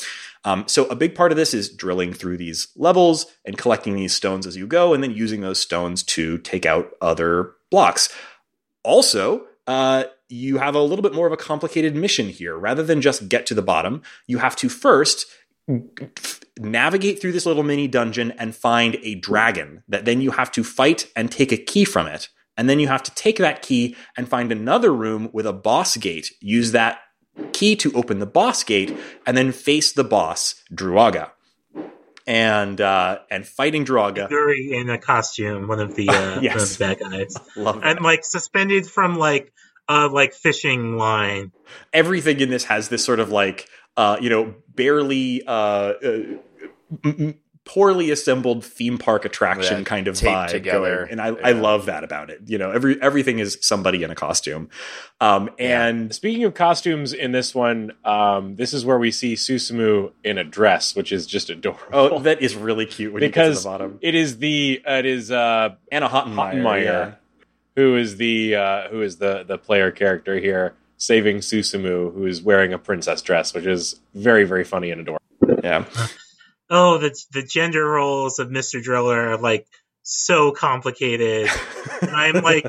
[0.44, 4.14] Um, so a big part of this is drilling through these levels and collecting these
[4.14, 8.10] stones as you go, and then using those stones to take out other blocks.
[8.84, 12.58] Also, uh, you have a little bit more of a complicated mission here.
[12.58, 15.26] Rather than just get to the bottom, you have to first
[16.60, 20.64] navigate through this little mini dungeon and find a dragon that then you have to
[20.64, 22.30] fight and take a key from it.
[22.56, 25.96] And then you have to take that key and find another room with a boss
[25.98, 26.32] gate.
[26.42, 27.00] Use that
[27.54, 28.98] key to open the boss gate
[29.28, 31.32] and then face the boss, Druaga.
[32.26, 34.28] And uh, and fighting Druaga.
[34.30, 36.80] Yuri in a costume, one of the uh, Yes.
[36.80, 37.88] one of the bad guys, Love that.
[37.98, 39.54] and like suspended from like
[39.88, 41.54] a like fishing line.
[41.94, 46.40] everything in this has this sort of like uh you know barely uh, uh m-
[47.04, 47.36] m-
[47.66, 50.98] poorly assembled theme park attraction Yeah, kind of taped vibe together.
[51.00, 51.12] going.
[51.12, 54.16] and I, I love that about it you know every everything is somebody in a
[54.16, 54.70] costume
[55.20, 60.14] um and Speaking of costumes in this one, um, this is where we see Susumu
[60.24, 61.90] in a dress, which is just adorable.
[61.92, 64.82] oh that is really cute when you get to because the bottom it is the
[64.88, 67.12] uh, it is uh, Anna Hottenmeier, Hottenmeier, yeah.
[67.76, 72.42] who is the uh, who is the the player character here, saving Susumu, who is
[72.42, 75.62] wearing a princess dress, which is very very funny and adorable.
[75.64, 75.86] yeah
[76.70, 79.66] Oh, the the gender roles of Mister Driller are like
[80.04, 81.50] so complicated.
[82.02, 82.66] And I'm like,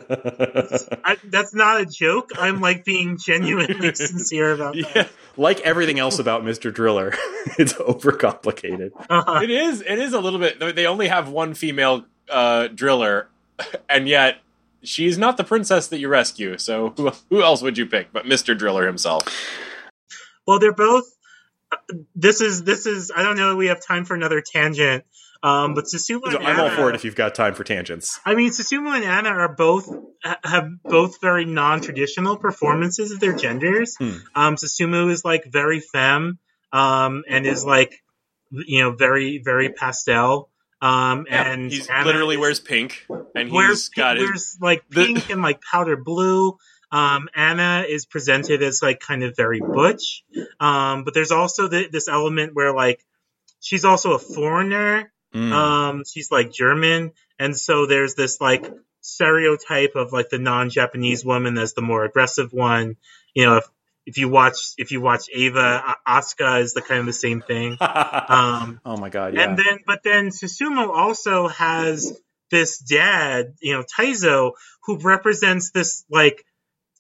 [1.05, 2.31] I, that's not a joke.
[2.39, 4.95] I'm like being genuinely sincere about that.
[4.95, 6.73] yeah, like everything else about Mr.
[6.73, 7.13] Driller,
[7.59, 8.91] it's overcomplicated.
[9.11, 9.41] Uh-huh.
[9.43, 9.81] It is.
[9.83, 10.59] It is a little bit.
[10.77, 13.29] They only have one female uh, driller,
[13.89, 14.39] and yet
[14.83, 16.59] she's not the princess that you rescue.
[16.59, 19.23] So who, who else would you pick but Mister Driller himself?
[20.47, 21.05] Well, they're both.
[21.71, 21.77] uh,
[22.15, 23.13] This is this is.
[23.15, 23.53] I don't know.
[23.53, 25.05] if We have time for another tangent.
[25.41, 28.19] Um, but Susumu and I'm all for it if you've got time for tangents.
[28.25, 29.89] I mean, Susumu and Anna are both
[30.43, 33.95] have both very non-traditional performances of their genders.
[33.97, 34.17] Hmm.
[34.35, 36.41] Um, Susumu is like very femme,
[36.73, 38.03] um, and is like,
[38.51, 40.51] you know, very very pastel.
[40.81, 45.43] Um, and he literally wears pink, and he's got his, wears like the- pink and
[45.43, 46.57] like powder blue.
[46.91, 50.25] Um, Anna is presented as like kind of very butch.
[50.59, 53.05] Um, but there's also the, this element where like
[53.61, 55.13] she's also a foreigner.
[55.35, 55.53] Mm.
[55.53, 61.59] Um, she's like German, and so there's this like stereotype of like the non-Japanese woman
[61.59, 62.97] as the more aggressive one.
[63.35, 63.65] You know, if
[64.09, 67.77] if you watch if you watch Eva, Asuka is the kind of the same thing.
[68.41, 69.43] Um, oh my god, yeah.
[69.45, 72.19] and then, but then Susumu also has
[72.51, 74.53] this dad, you know, Taizo,
[74.85, 76.45] who represents this like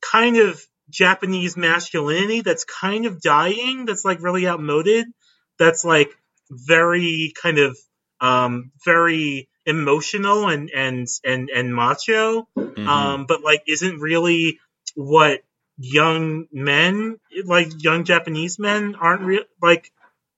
[0.00, 5.06] kind of Japanese masculinity that's kind of dying, that's like really outmoded,
[5.58, 6.10] that's like
[6.50, 7.76] very kind of
[8.20, 12.86] um very emotional and and and and macho Mhm.
[12.86, 14.58] um, but like isn't really
[14.94, 15.40] what
[15.78, 19.90] young men, like young Japanese men, aren't re- like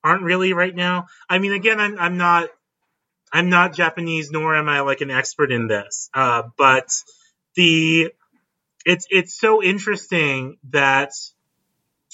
[0.05, 1.07] aren't really right now.
[1.29, 2.49] I mean, again, I'm I'm not
[3.33, 6.11] I'm not Japanese, nor am I like an expert in this.
[6.13, 6.93] Uh, but
[7.57, 8.13] the
[8.85, 11.11] it's it's so interesting that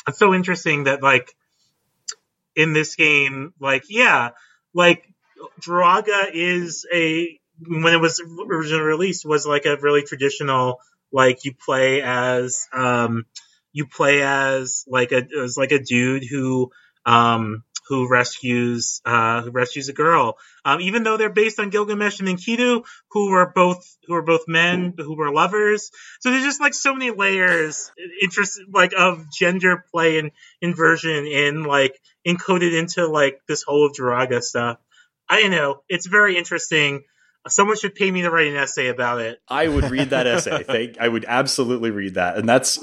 [0.09, 1.35] it's so interesting that like
[2.55, 4.31] in this game, like yeah,
[4.75, 5.05] like
[5.61, 10.81] Druaga is a when it was originally released was like a really traditional
[11.13, 13.25] like you play as um
[13.73, 16.71] you play as like a as like a dude who
[17.05, 20.39] um who rescues uh who rescues a girl.
[20.65, 24.49] Um even though they're based on Gilgamesh and Enkidu who were both who were both
[24.49, 25.91] men who were lovers.
[26.21, 31.63] So there's just like so many layers interest like of gender play and inversion in
[31.65, 34.79] like encoded into like this whole Druaga stuff.
[35.29, 37.05] I don't know it's very interesting
[37.49, 40.63] someone should pay me to write an essay about it I would read that essay.
[40.67, 42.79] Thank, I would absolutely read that, and that's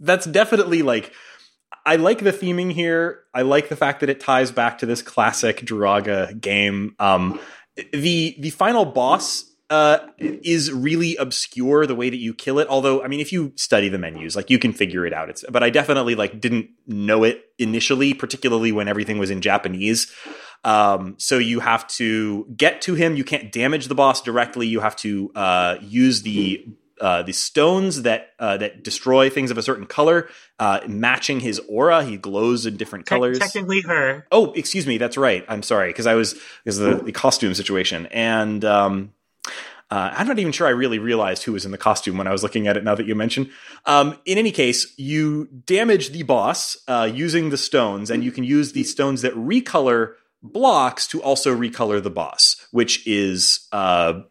[0.00, 1.12] that's definitely like
[1.84, 3.24] I like the theming here.
[3.34, 6.94] I like the fact that it ties back to this classic Druaga game.
[6.98, 7.40] Um,
[7.92, 12.68] the the final boss uh, is really obscure the way that you kill it.
[12.68, 15.28] Although, I mean, if you study the menus, like you can figure it out.
[15.30, 20.12] It's but I definitely like didn't know it initially, particularly when everything was in Japanese.
[20.64, 23.16] Um, so you have to get to him.
[23.16, 24.66] You can't damage the boss directly.
[24.66, 26.66] You have to uh, use the
[27.00, 30.28] uh, the stones that uh, that destroy things of a certain color,
[30.58, 32.04] uh, matching his aura.
[32.04, 33.38] He glows in different Te- colors.
[33.38, 34.98] technically her Oh, excuse me.
[34.98, 35.44] That's right.
[35.48, 36.34] I'm sorry because I was
[36.64, 38.64] because the, the costume situation and.
[38.64, 39.12] Um,
[39.90, 42.30] uh, I'm not even sure I really realized who was in the costume when I
[42.30, 42.84] was looking at it.
[42.84, 43.50] Now that you mention,
[43.86, 48.44] um, in any case, you damage the boss uh, using the stones, and you can
[48.44, 53.68] use the stones that recolor blocks to also recolor the boss, which is.
[53.72, 54.22] Uh,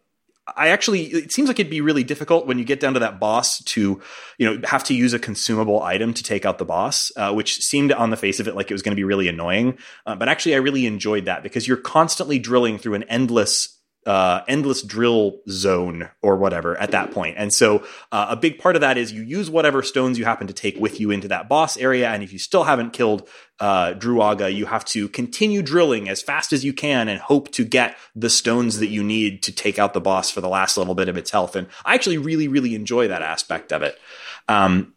[0.55, 3.19] I actually, it seems like it'd be really difficult when you get down to that
[3.19, 4.01] boss to,
[4.37, 7.61] you know, have to use a consumable item to take out the boss, uh, which
[7.61, 9.77] seemed on the face of it like it was going to be really annoying.
[10.05, 13.76] Uh, but actually, I really enjoyed that because you're constantly drilling through an endless
[14.07, 17.35] uh, endless drill zone or whatever at that point.
[17.37, 20.47] And so uh, a big part of that is you use whatever stones you happen
[20.47, 22.09] to take with you into that boss area.
[22.09, 23.27] And if you still haven't killed
[23.59, 27.65] uh, Druaga, you have to continue drilling as fast as you can and hope to
[27.65, 30.95] get the stones that you need to take out the boss for the last little
[30.95, 31.57] bit of its health.
[31.57, 33.99] And I actually really, really enjoy that aspect of it.
[34.47, 34.93] Um,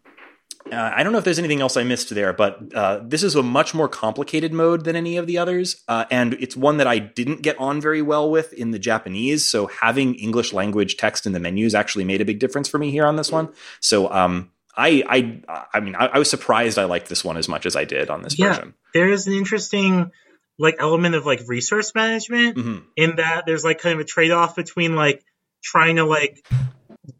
[0.72, 3.34] uh, I don't know if there's anything else I missed there, but uh, this is
[3.34, 6.86] a much more complicated mode than any of the others, uh, and it's one that
[6.86, 9.46] I didn't get on very well with in the Japanese.
[9.46, 12.90] So having English language text in the menus actually made a big difference for me
[12.90, 13.48] here on this one.
[13.80, 17.48] So um, I, I, I mean, I, I was surprised I liked this one as
[17.48, 18.54] much as I did on this Yeah.
[18.54, 18.74] version.
[18.94, 20.10] there is an interesting
[20.58, 24.54] like element of like resource management hmm in that there's like kind of a trade-off
[24.56, 25.24] between like
[25.64, 26.44] trying to like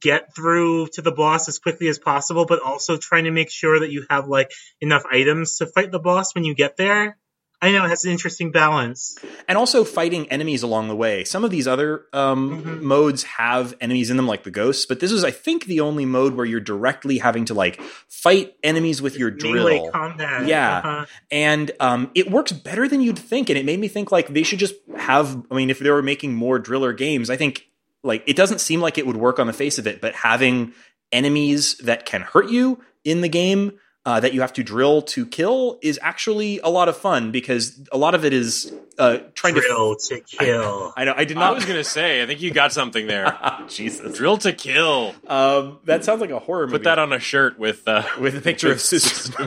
[0.01, 3.81] get through to the boss as quickly as possible but also trying to make sure
[3.81, 4.51] that you have like
[4.81, 7.16] enough items to fight the boss when you get there
[7.62, 9.16] i know it has an interesting balance
[9.49, 11.24] and also fighting enemies along the way.
[11.24, 12.81] Some of these other um, Mhm.
[12.83, 16.07] modes have enemies in them, like the ghosts, but this is, I think, the only
[16.07, 19.91] mode where you're directly having to like fight enemies with your melee drill.
[19.91, 20.78] combat Yeah.
[20.78, 21.07] uh-huh.
[21.33, 24.45] and um, it works better than you'd think and it made me think like they
[24.45, 27.66] should just have i mean if they were making more driller games i think
[28.03, 30.72] like it doesn't seem like it would work on the face of it, but having
[31.12, 33.72] enemies that can hurt you in the game
[34.11, 37.80] uh, that you have to drill to kill is actually a lot of fun because
[37.92, 39.61] a lot of it is uh, trying to.
[39.61, 40.92] Drill to kill.
[40.96, 41.44] I know I did not.
[41.44, 41.54] I not.
[41.54, 43.38] was gonna say, I think you got something there.
[43.68, 45.14] Jesus, Drill to kill.
[45.28, 46.78] um, that sounds like a horror movie.
[46.78, 49.38] Put that on a shirt with uh, with a picture of with Suzuki.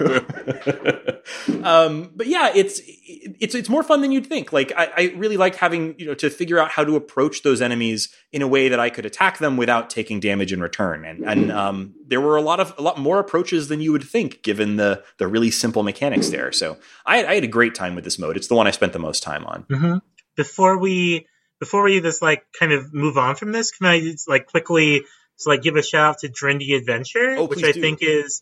[1.62, 4.54] um, but yeah, it's it's it's more fun than you'd think.
[4.54, 7.62] Like I, I really liked having you know to figure out how to approach those
[7.62, 11.04] enemies in a way that I could attack them without taking damage in return.
[11.04, 14.04] And and um, there were a lot of a lot more approaches than you would
[14.04, 16.52] think, given the the really simple mechanics there.
[16.52, 18.38] So I, I had a great time with this mode.
[18.38, 19.64] It's the one I spent the most time on.
[19.70, 19.98] hmm
[20.36, 21.26] Before we
[21.60, 25.02] before we just like kind of move on from this, can I just like quickly
[25.38, 27.82] just like give a shout out to Drindy Adventure, Oh, which I do.
[27.82, 28.42] think is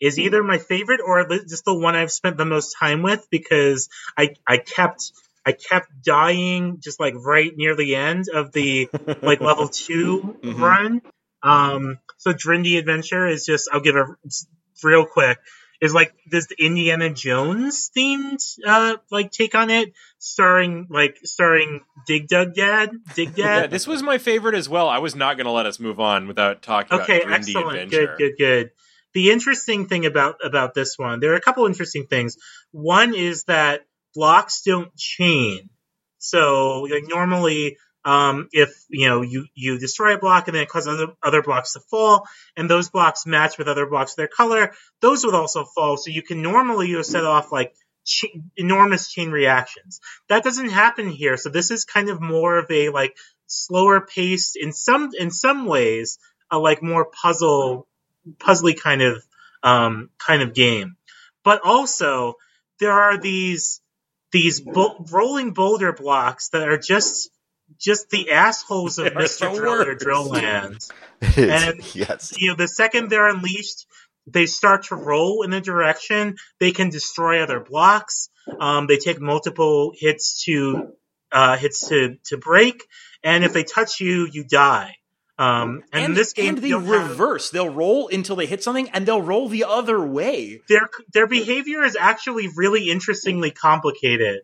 [0.00, 3.88] is either my favorite or just the one I've spent the most time with because
[4.16, 5.12] I I kept
[5.44, 8.88] I kept dying just like right near the end of the
[9.22, 10.60] like level 2 Mhm.
[10.60, 11.02] run.
[11.42, 14.06] Um, so Drindy Adventure is just I'll give a
[14.84, 15.38] real quick
[15.80, 22.28] is like this Indiana Jones themed uh like take on it, starring like starring Dig
[22.28, 23.62] Dug Dad, Dig Dad.
[23.62, 24.88] Yeah, this was my favorite as well.
[24.88, 28.16] I was not going to let us move on without talking okay, about excellent, Adventure.
[28.18, 28.70] good, good, good.
[29.12, 32.36] The interesting thing about about this one, there are a couple interesting things.
[32.72, 35.70] One is that blocks don't chain.
[36.18, 40.68] So like normally, um, if you know you you destroy a block and then it
[40.68, 42.26] causes other, other blocks to fall,
[42.56, 45.96] and those blocks match with other blocks their color, those would also fall.
[45.96, 47.74] So you can normally you set off like
[48.04, 50.00] cha- enormous chain reactions.
[50.28, 51.36] That doesn't happen here.
[51.36, 55.66] So this is kind of more of a like slower paced in some in some
[55.66, 56.18] ways,
[56.50, 57.86] a like more puzzle
[58.38, 59.22] puzzly kind of
[59.62, 60.96] um, kind of game.
[61.44, 62.34] But also
[62.78, 63.80] there are these
[64.32, 67.30] these bou- rolling boulder blocks that are just
[67.78, 69.40] just the assholes of Mr.
[69.54, 70.00] Drill Driller worst.
[70.00, 70.88] Drill Land.
[71.20, 71.64] It is.
[71.64, 72.34] And- yes.
[72.38, 73.86] You know, the second they're unleashed,
[74.26, 76.36] they start to roll in a direction.
[76.58, 78.28] They can destroy other blocks.
[78.58, 80.92] Um, they take multiple hits to
[81.32, 82.84] uh, hits to to break,
[83.22, 84.96] and if they touch you, you die.
[85.38, 87.50] Um, and, in this game, and they you don't have- reverse.
[87.50, 90.60] They'll roll until they hit something, and they'll roll the other way.
[90.68, 94.40] their their behavior is actually really interestingly complicated.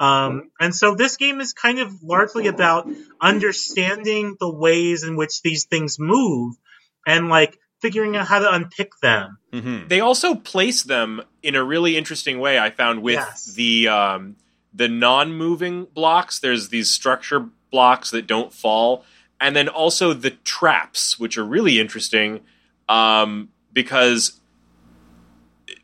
[0.00, 2.88] Um, and so this game is kind of largely about
[3.20, 6.54] understanding the ways in which these things move
[7.06, 9.38] and like figuring out how to unpick them.
[9.52, 9.88] Mm-hmm.
[9.88, 12.58] They also place them in a really interesting way.
[12.58, 13.44] I found with Yes.
[13.54, 14.36] the um,
[14.72, 16.38] the non-moving blocks.
[16.38, 19.04] There's these structure blocks that don't fall,
[19.40, 22.40] and then also the traps, which are really interesting
[22.88, 24.39] um, because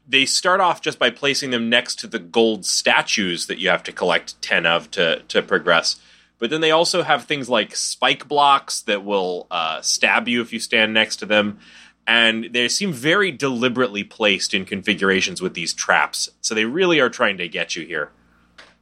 [0.08, 3.82] they start off just by placing them next to the gold statues that you have
[3.84, 5.96] to collect 10 of to, to progress.
[6.38, 10.52] But then they also have things like spike blocks that will uh, stab you if
[10.52, 11.58] you stand next to them.
[12.06, 16.28] And they seem very deliberately placed in configurations with these traps.
[16.40, 18.12] So they really are trying to get you here.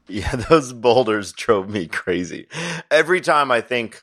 [0.08, 2.48] Yeah, those boulders drove me crazy.
[2.90, 4.02] Every time I think,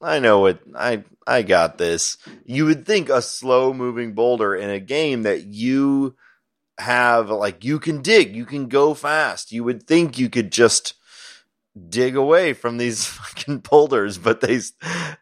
[0.00, 2.16] I know it, I I got this.
[2.44, 6.14] You would think a slow moving boulder in a game that you
[6.78, 9.52] have like you can dig, you can go fast.
[9.52, 10.94] You would think you could just
[11.88, 14.60] dig away from these fucking boulders, but they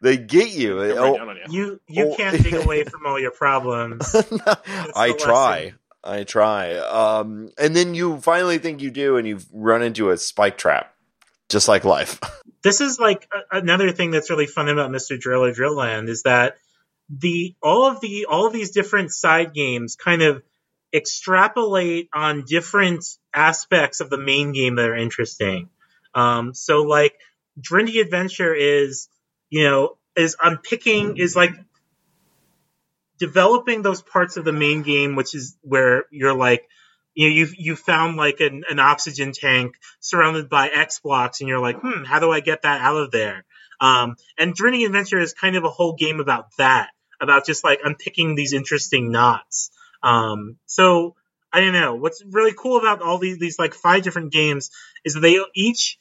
[0.01, 0.77] they get you.
[0.95, 1.63] Come right Oh, you.
[1.63, 2.17] You you Oh.
[2.17, 4.15] can't dig away from all your problems.
[4.97, 5.59] I try.
[5.65, 5.79] lesson.
[6.07, 6.75] I try.
[6.77, 10.95] Um, and then you finally think you do, and you run into a spike trap,
[11.49, 12.21] just like life.
[12.63, 15.19] this is like a- another thing that's really fun about Mr.
[15.19, 16.57] Driller Land is that
[17.09, 20.43] the all of the all of these different side games kind of
[20.95, 23.05] extrapolate on different
[23.35, 25.69] aspects of the main game that are interesting.
[26.15, 27.19] Um, so like
[27.61, 29.09] Drindy Adventure is,
[29.51, 31.53] you know, is unpicking is like
[33.19, 36.69] developing those parts of the main game, which is where you're like,
[37.15, 41.49] you know, you you found like an, an oxygen tank surrounded by X blocks, and
[41.49, 43.45] you're like, hmm, how do I get that out of there?
[43.81, 46.91] Um, and Drindy Adventure is kind of a whole game about that,
[47.21, 49.71] about just like unpicking these interesting knots.
[50.05, 51.17] Um, so
[51.53, 51.95] I don't know.
[51.95, 54.71] What's really cool about all these these like five different games
[55.05, 55.99] is that they each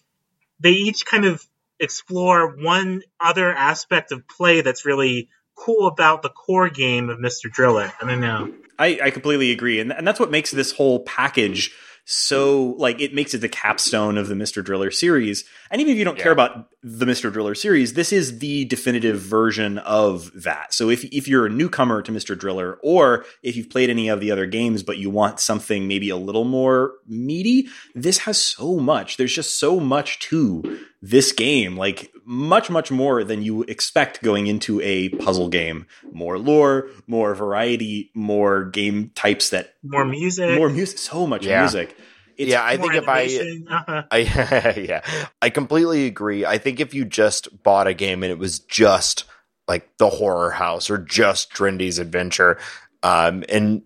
[0.59, 1.43] they each kind of
[1.79, 7.51] explore one other aspect of play that's really cool about the core game of Mr.
[7.51, 7.91] Driller.
[8.01, 8.53] I don't know.
[8.77, 11.71] I, I completely agree, and and that's what makes this whole package
[12.05, 14.63] so like it makes it the capstone of the Mr.
[14.63, 15.45] Driller series.
[15.71, 16.23] And even if you don't Yeah.
[16.23, 17.31] care about the Mr.
[17.31, 20.73] Driller series, this is the definitive version of that.
[20.73, 22.37] So if if you're a newcomer to Mr.
[22.37, 26.09] Driller, or if you've played any of the other games but you want something maybe
[26.09, 29.17] a little more meaty, this has so much.
[29.17, 31.77] There's just so much to this game.
[31.77, 35.85] Like much, much more than you expect going into a puzzle game.
[36.11, 40.57] More lore, more variety, more game types that More music.
[40.57, 41.61] more music, so much Yeah.
[41.61, 41.95] music.
[42.35, 43.25] It's, yeah, I more think if I.
[43.69, 44.03] Uh-huh.
[44.11, 44.17] I
[44.87, 45.01] yeah,
[45.41, 46.45] I completely agree.
[46.45, 49.25] I think if you just bought a game and it was just
[49.67, 52.57] like the horror house or just Drindy's adventure,
[53.03, 53.83] um, and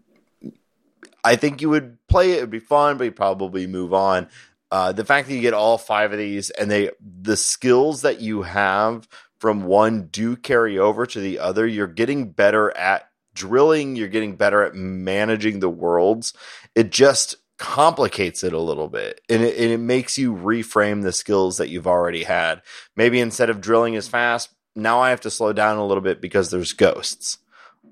[1.24, 4.28] I think you would play it, it'd be fun, but you'd probably move on.
[4.72, 8.20] Uh, the fact that you get all five of these and they the skills that
[8.20, 9.08] you have
[9.40, 14.36] from one do carry over to the other, you're getting better at drilling, you're getting
[14.36, 16.34] better at managing the worlds.
[16.76, 21.12] It just complicates it a little bit and it, and it makes you reframe the
[21.12, 22.62] skills that you've already had.
[22.96, 26.22] Maybe instead of drilling as fast, now I have to slow down a little bit
[26.22, 27.40] because there's ghosts.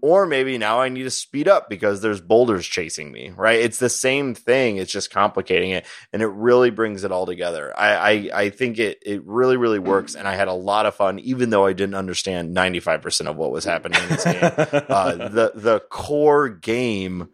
[0.02, 3.60] Or maybe now I need to speed up because there's boulders chasing me, right?
[3.60, 4.78] It's the same thing.
[4.78, 7.74] It's just complicating it and it really brings it all together.
[7.78, 10.16] I, I, I think it, it really, really works.
[10.16, 13.52] And I had a lot of fun, even though I didn't understand 95% of what
[13.52, 14.36] was happening in this game.
[14.44, 17.30] uh, the, the core game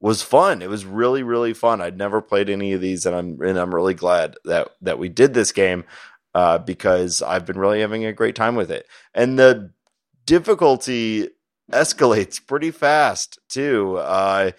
[0.00, 0.62] was fun.
[0.62, 1.80] It was really, really fun.
[1.80, 5.08] I'd never played any of these and I'm, and I'm really glad that, that we
[5.08, 5.84] did this game,
[6.34, 8.86] uh, because I've been really having a great time with it.
[9.14, 9.70] And the
[10.26, 11.28] difficulty
[11.72, 13.96] escalates pretty fast too.
[13.96, 14.52] Uh,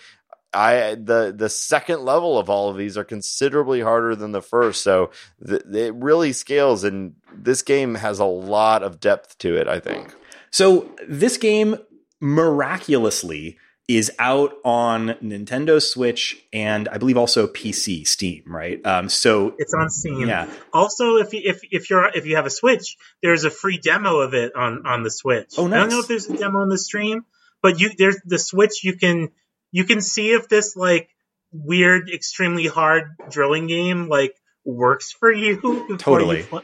[0.53, 4.83] I the the second level of all of these are considerably harder than the first,
[4.83, 5.09] so
[5.45, 6.83] th- it really scales.
[6.83, 9.67] And this game has a lot of depth to it.
[9.67, 10.13] I think.
[10.51, 11.77] So this game
[12.21, 13.57] miraculously
[13.87, 18.83] is out on Nintendo Switch and I believe also PC, Steam, right?
[18.85, 20.27] Um, so It's on Steam.
[20.27, 23.77] yeah, Also, if you, if if you're if you have a Switch, there's a free
[23.77, 25.55] demo of it on on the Switch.
[25.57, 27.25] Oh, I don't know if there's a demo on the Steam,
[27.61, 28.83] but you there's the Switch.
[28.83, 29.29] You can
[29.71, 31.09] you can see if this like
[31.51, 35.97] weird, extremely hard drilling game like works for you.
[35.99, 36.45] Totally.
[36.51, 36.61] You,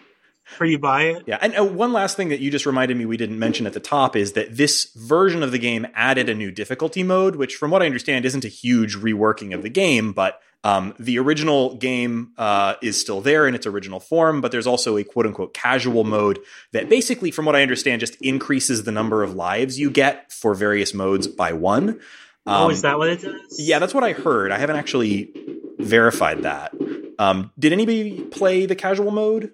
[0.50, 1.24] fl- before you buy it.
[1.26, 3.74] Yeah, and uh, one last thing that you just reminded me we didn't mention at
[3.74, 7.56] the top is that this version of the game added a new difficulty mode, which,
[7.56, 11.76] from what I understand, isn't a huge reworking of the game, but um, the original
[11.76, 14.42] game uh, is still there in its original form.
[14.42, 16.40] But there's also a quote unquote casual mode
[16.74, 20.54] that basically, from what I understand, just increases the number of lives you get for
[20.54, 22.00] various modes by one.
[22.46, 23.56] oh, Um, is that what it does?
[23.58, 24.52] Yeah, that's what I heard.
[24.52, 25.32] I haven't actually
[25.78, 26.74] verified that.
[27.18, 29.54] Um, did anybody play the casual mode?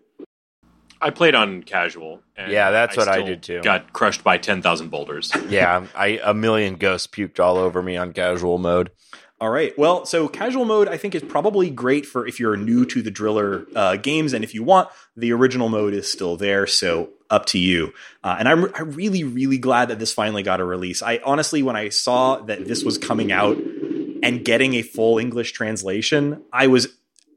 [1.06, 2.22] I played on casual.
[2.36, 3.61] And Yeah, that's what I did too.
[3.61, 5.32] Got crushed by ten thousand boulders.
[5.49, 8.90] Yeah, I a million ghosts puked all over me on casual mode.
[9.40, 9.77] All right.
[9.77, 13.11] Well, so casual mode I think is probably great for if you're new to the
[13.11, 16.65] Driller uh, games, and if you want, the original mode is still there.
[16.65, 17.94] So up to you.
[18.23, 21.03] Uh, and I'm I'm really really glad that this finally got a release.
[21.03, 23.57] I honestly, when I saw that this was coming out
[24.23, 26.88] and getting a full English translation, I was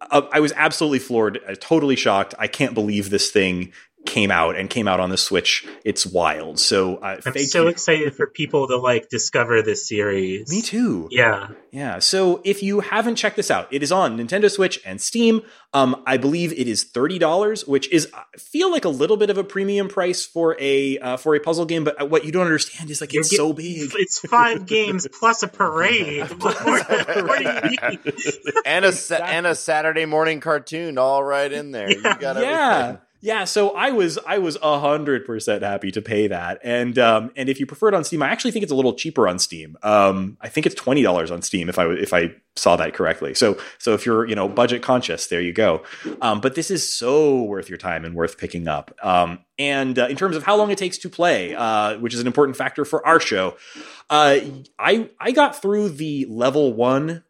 [0.01, 2.35] I was absolutely floored, uh, totally shocked.
[2.39, 3.73] I can't believe this thing
[4.09, 5.67] came out and came out on the Switch.
[5.85, 6.59] It's wild.
[6.59, 7.69] So uh, I'm thank so you.
[7.69, 10.51] excited for people to like discover this series.
[10.51, 11.09] Me too.
[11.11, 11.49] Yeah.
[11.71, 11.99] Yeah.
[11.99, 15.43] So if you haven't checked this out, it is on Nintendo Switch and Steam.
[15.75, 19.29] Um, I believe it is thirty dollars, which is I feel like a little bit
[19.29, 21.85] of a premium price for a uh, for a puzzle game.
[21.85, 23.93] But what you don't understand is like it's You're so big.
[23.95, 26.27] It's five games plus a parade.
[26.39, 28.01] What more- what do you need?
[28.65, 31.91] And a sa- and a Saturday morning cartoon all right in there.
[31.91, 32.79] You got yeah.
[32.79, 33.03] everything.
[33.21, 37.49] Yeah, so I was I was hundred percent happy to pay that, and um, and
[37.49, 39.77] if you prefer it on Steam, I actually think it's a little cheaper on Steam.
[39.83, 43.35] Um, I think it's twenty dollars on Steam if I if I saw that correctly.
[43.35, 45.83] So so if you're you know budget conscious, there you go.
[46.21, 48.97] Um, but this is so worth your time and worth picking up.
[49.03, 52.21] Um, and uh, in terms of how long it takes to play, uh, which is
[52.21, 53.57] an important factor for our show,
[54.11, 54.39] uh,
[54.79, 57.25] I I got through the level one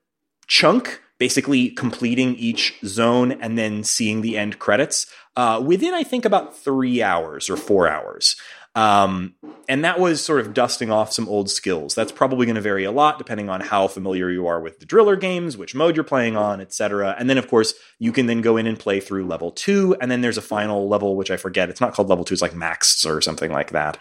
[0.48, 6.24] chunk, basically completing each zone and then seeing the end credits uh, within, I think,
[6.24, 8.36] about three hours or four hours.
[8.74, 9.34] Um,
[9.68, 11.96] and that was sort of dusting off some old skills.
[11.96, 14.86] That's probably going to vary a lot depending on how familiar you are with the
[14.86, 17.16] driller games, which mode you're playing on, etc.
[17.18, 20.10] And then, of course, you can then go in and play through level two, and
[20.10, 21.70] then there's a final level, which I forget.
[21.70, 23.98] It's not called level two; it's like Max or something like that.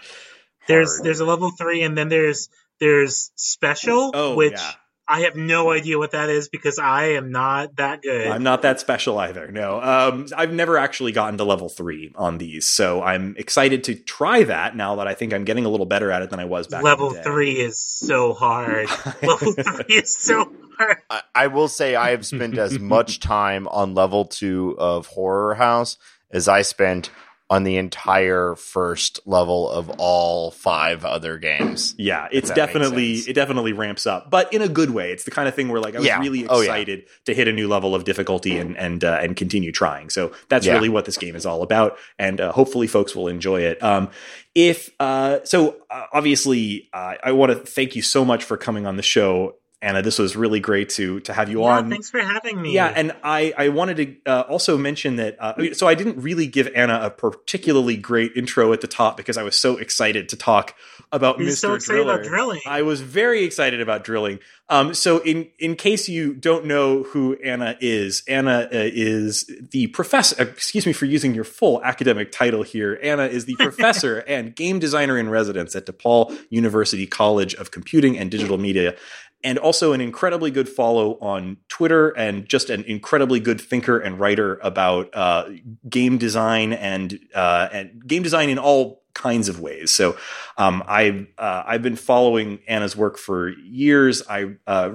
[0.67, 1.05] There's Hard.
[1.05, 2.49] there's a level three, and then there's
[2.79, 4.71] there's special, Oh, which yeah.
[5.09, 8.27] I have no idea what that is because I am not that good.
[8.27, 9.49] I'm not that special either.
[9.51, 13.95] No, um, I've never actually gotten to level three on these, so I'm excited to
[13.95, 16.45] try that now that I think I'm getting a little better at it than I
[16.45, 16.79] was back.
[16.79, 17.23] in level the day.
[17.23, 18.89] three is so hard.
[19.21, 20.97] level three is so hard.
[21.09, 25.55] I, I will say I have spent as much time on level two of Horror
[25.55, 25.97] House
[26.31, 27.09] as I spent
[27.49, 31.95] on the entire first level of all five other games.
[31.97, 35.11] Yeah, it's definitely it definitely ramps up, but in a good way.
[35.13, 36.19] It's the kind of thing where like I was Yeah.
[36.19, 36.65] really Oh, yeah.
[36.71, 40.09] excited to hit a new level of difficulty and and uh, and continue trying.
[40.09, 40.73] So that's Yeah.
[40.73, 43.81] really what this game is all about, and uh, hopefully folks will enjoy it.
[43.81, 44.09] Um,
[44.53, 48.85] if uh, so, uh, obviously, uh, I want to thank you so much for coming
[48.85, 50.01] on the show, Anna.
[50.01, 51.89] This was really great to to have you Yeah, on.
[51.89, 52.73] thanks for having me.
[52.73, 56.47] Yeah, and I I wanted to uh, also mention that uh, so I didn't really
[56.47, 60.35] give Anna a particularly great intro at the top because I was so excited to
[60.35, 60.73] talk
[61.11, 61.55] about You're Mr.
[61.57, 62.15] so excited Driller.
[62.15, 62.61] about drilling.
[62.65, 64.39] I was very excited about drilling.
[64.69, 69.87] Um, so in in case you don't know who Anna is, Anna uh, is the
[69.87, 70.41] professor.
[70.41, 72.99] uh, Excuse me for using your full academic title here.
[73.01, 78.17] Anna is the professor and game designer in residence at DePaul University College of Computing
[78.17, 78.95] and Digital Media.
[79.43, 84.19] And also an incredibly good follow on Twitter, and just an incredibly good thinker and
[84.19, 85.49] writer about uh,
[85.87, 89.91] game design and uh, and game design in all kinds of ways.
[89.91, 90.15] So
[90.57, 94.23] um, I've uh, I've been following Anna's work for years.
[94.29, 94.91] I uh,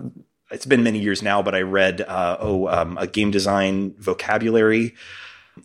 [0.50, 4.94] it's been many years now, but I read uh, oh um, a game design vocabulary,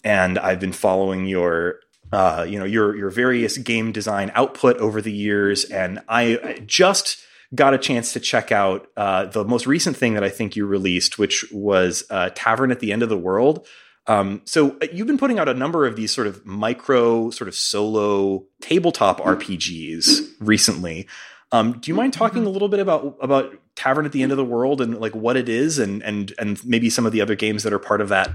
[0.04, 1.80] and I've been following your
[2.12, 6.54] uh, you know your your various game design output over the years, and I I
[6.66, 7.24] just
[7.56, 10.66] got a chance to check out uh, the most recent thing that I think you
[10.66, 13.68] released, which was uh, Tavern at the End of the World.
[14.08, 17.48] Um, so uh, you've been putting out a number of these sort of micro, sort
[17.48, 21.08] of solo tabletop RPGs recently.
[21.52, 24.38] Um, do you mind talking a little bit about about Tavern at the End of
[24.38, 27.36] the World and like what it is, and and and maybe some of the other
[27.36, 28.30] games that are part of that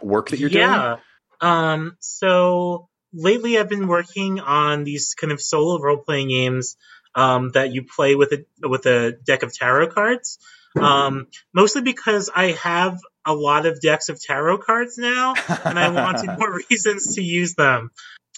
[0.00, 0.68] work that you're doing?
[0.68, 0.96] yeah.
[1.40, 6.76] Um, so lately I've been working on these kind of solo role playing games
[7.14, 10.38] um, that you play with a with a deck of tarot cards.
[10.76, 15.34] Um, mostly because I have a lot of decks of tarot cards now,
[15.64, 17.90] and I wanted more reasons to use them.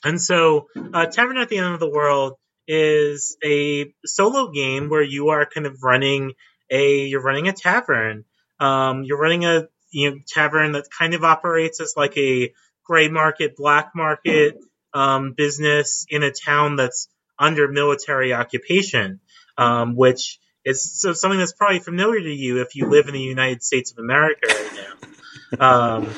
[0.05, 2.35] And so, uh, Tavern at the End of the World
[2.69, 6.33] is a solo game where you are kind of running
[6.71, 8.25] a you're running a tavern.
[8.61, 12.53] Um, you're running a you know tavern that kind of operates as like a
[12.85, 14.59] gray market, black market
[14.93, 17.09] um, business in a town that's
[17.39, 19.21] under military occupation,
[19.59, 23.21] um, which is so something that's probably familiar to you if you live in the
[23.21, 25.97] United States of America right now.
[25.97, 26.11] Um,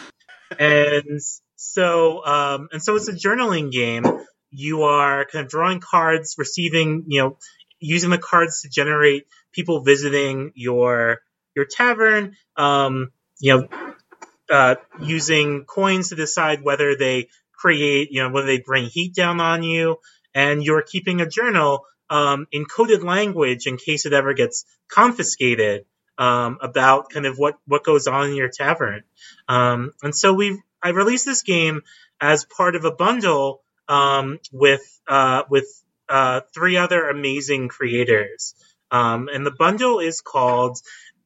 [0.58, 1.20] and
[1.56, 4.04] so, um, and so it's a journaling game.
[4.50, 7.38] You are kind of drawing cards, receiving, you know,
[7.78, 11.18] using the cards to generate people visiting your
[11.54, 12.36] your tavern.
[12.56, 13.68] Um, you know,
[14.50, 19.40] uh, using coins to decide whether they create, you know, whether they bring heat down
[19.40, 19.98] on you,
[20.34, 25.84] and you're keeping a journal um, in coded language in case it ever gets confiscated
[26.16, 29.02] um, about kind of what what goes on in your tavern.
[29.48, 31.82] Um, and so we I released this game
[32.20, 35.66] as part of a bundle um, with uh, with
[36.08, 38.54] uh, three other amazing creators.
[38.90, 40.78] Um, and the bundle is called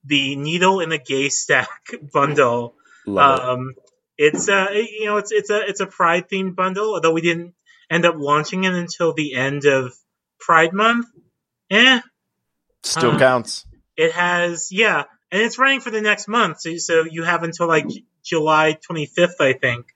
[0.05, 1.69] the Needle in a Gay Stack
[2.13, 2.75] bundle.
[3.07, 3.45] Love it.
[3.45, 3.75] Um,
[4.19, 7.55] it's a you know it's it's a it's a Pride themed bundle, although we didn't
[7.93, 9.95] end up launching it until the end of
[10.41, 11.07] Pride Month.
[11.71, 12.01] Eh,
[12.83, 13.65] Still counts.
[13.97, 17.69] it has yeah, and it's running for the next month, so so you have until
[17.69, 19.87] like J- July 25th, I think.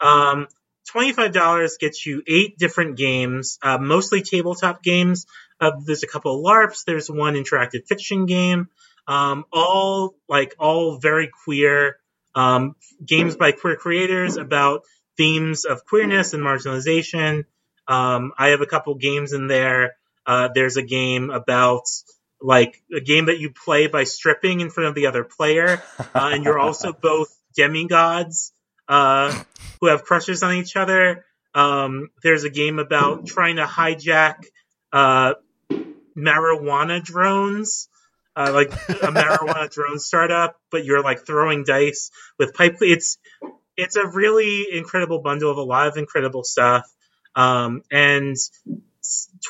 [0.00, 0.46] Um,
[0.94, 5.26] $25 gets you eight different games, uh, mostly tabletop games.
[5.60, 6.84] Uh, there's a couple of LARPs.
[6.84, 8.68] There's one interactive fiction game.
[9.06, 11.96] Um, all like all very queer
[12.34, 12.74] um,
[13.04, 14.82] games by queer creators about
[15.20, 17.44] themes of queerness and marginalization.
[17.86, 19.96] Um, I have a couple games in there.
[20.24, 21.82] Uh, there's a game about
[22.40, 26.30] like a game that you play by stripping in front of the other player, uh,
[26.32, 28.52] and you're also both demigods
[28.88, 29.42] uh,
[29.82, 31.26] who have crushes on each other.
[31.54, 34.44] Um, there's a game about trying to hijack
[34.90, 35.34] uh,
[36.16, 37.90] marijuana drones,
[38.36, 42.76] uh, like a marijuana drone startup, but you're like throwing dice with pipe.
[42.80, 43.18] It's
[43.80, 46.84] it's a really incredible bundle of a lot of incredible stuff,
[47.34, 48.36] um, and.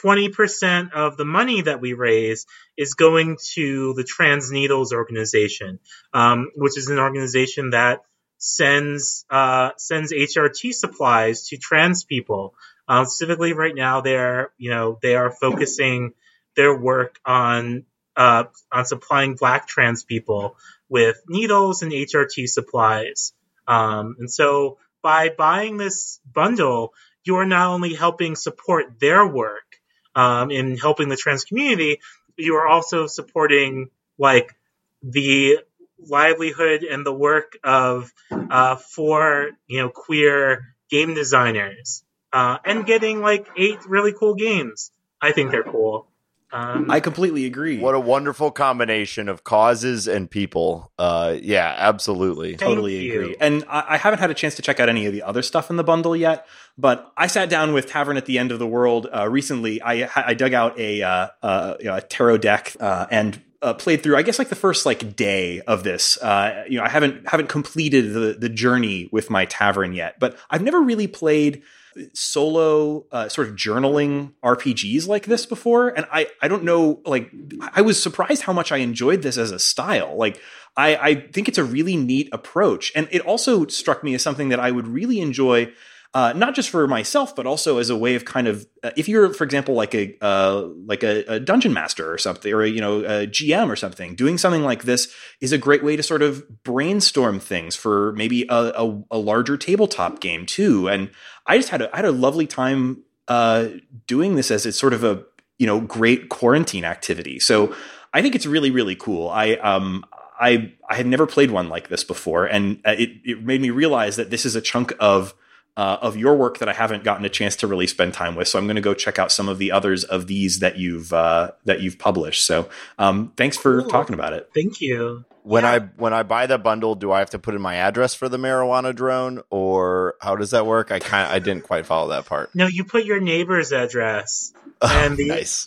[0.04, 2.46] 20% of the money that we raise
[2.78, 5.80] is going to the Trans Needles organization,
[6.14, 8.04] um, which is an organization that
[8.40, 12.54] sends uh, sends HRT supplies to trans people.
[12.88, 16.14] Um, specifically, right now, they're you know they are focusing
[16.56, 17.84] their work on
[18.16, 20.56] uh, on supplying Black trans people
[20.88, 23.32] with needles and HRT supplies.
[23.66, 26.92] Um, and so, by buying this bundle,
[27.24, 29.80] you are not only helping support their work
[30.14, 32.00] um, in helping the trans community,
[32.36, 34.54] you are also supporting like
[35.02, 35.58] the
[35.98, 43.20] livelihood and the work of uh, four you know queer game designers uh, and getting
[43.20, 44.90] like eight really cool games.
[45.20, 46.09] I think they're cool.
[46.52, 47.78] Um, I completely agree.
[47.78, 50.90] What a wonderful combination of causes and people.
[50.98, 52.50] Uh, yeah, absolutely.
[52.50, 53.20] Thank totally you.
[53.20, 53.36] agree.
[53.40, 55.70] And I, I haven't had a chance to check out any of the other stuff
[55.70, 56.46] in the bundle yet.
[56.76, 59.80] But I sat down with Tavern at the End of the World uh, recently.
[59.80, 63.74] I, I dug out a, uh, uh, you know, a tarot deck uh, and uh,
[63.74, 64.16] played through.
[64.16, 66.16] I guess like the first like day of this.
[66.18, 70.18] Uh, you know, I haven't haven't completed the the journey with my Tavern yet.
[70.18, 71.62] But I've never really played
[72.12, 77.30] solo uh, sort of journaling RPGs like this before, and I I don't know like
[77.72, 80.16] I was surprised how much I enjoyed this as a style.
[80.16, 80.40] Like
[80.76, 84.48] I I think it's a really neat approach, and it also struck me as something
[84.50, 85.72] that I would really enjoy.
[86.12, 89.08] Uh, not just for myself, but also as a way of kind of, uh, if
[89.08, 92.68] you're, for example, like a uh, like a, a dungeon master or something, or a,
[92.68, 96.02] you know a GM or something, doing something like this is a great way to
[96.02, 100.88] sort of brainstorm things for maybe a, a, a larger tabletop game too.
[100.88, 101.10] And
[101.46, 103.68] I just had a I had a lovely time uh,
[104.08, 105.22] doing this as it's sort of a
[105.60, 107.38] you know great quarantine activity.
[107.38, 107.72] So
[108.12, 109.28] I think it's really really cool.
[109.28, 110.04] I um
[110.40, 113.70] I I had never played one like this before, and uh, it it made me
[113.70, 115.34] realize that this is a chunk of
[115.76, 118.48] uh, of your work that I haven't gotten a chance to really spend time with.
[118.48, 121.12] So I'm going to go check out some of the others of these that you've
[121.12, 122.44] uh, that you've published.
[122.44, 122.68] So
[122.98, 123.90] um, thanks for Cool.
[123.90, 124.50] talking about it.
[124.54, 125.24] Thank you.
[125.42, 125.70] When Yeah.
[125.70, 128.28] I when I buy the bundle, do I have to put in my address for
[128.28, 130.92] the marijuana drone, or how does that work?
[130.92, 132.54] I kind I didn't quite follow that part.
[132.54, 134.52] No, you put your neighbor's address,
[134.82, 135.64] and the nice,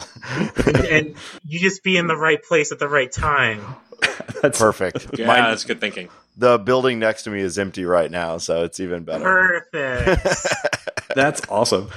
[0.78, 1.16] and
[1.48, 3.62] you just be in the right place at the right time.
[4.44, 5.18] That's perfect.
[5.18, 6.10] Yeah, Mine- that's good thinking.
[6.38, 9.66] The building next to me is empty right now, so it's even better.
[9.72, 10.90] Perfect.
[11.16, 11.90] That's awesome.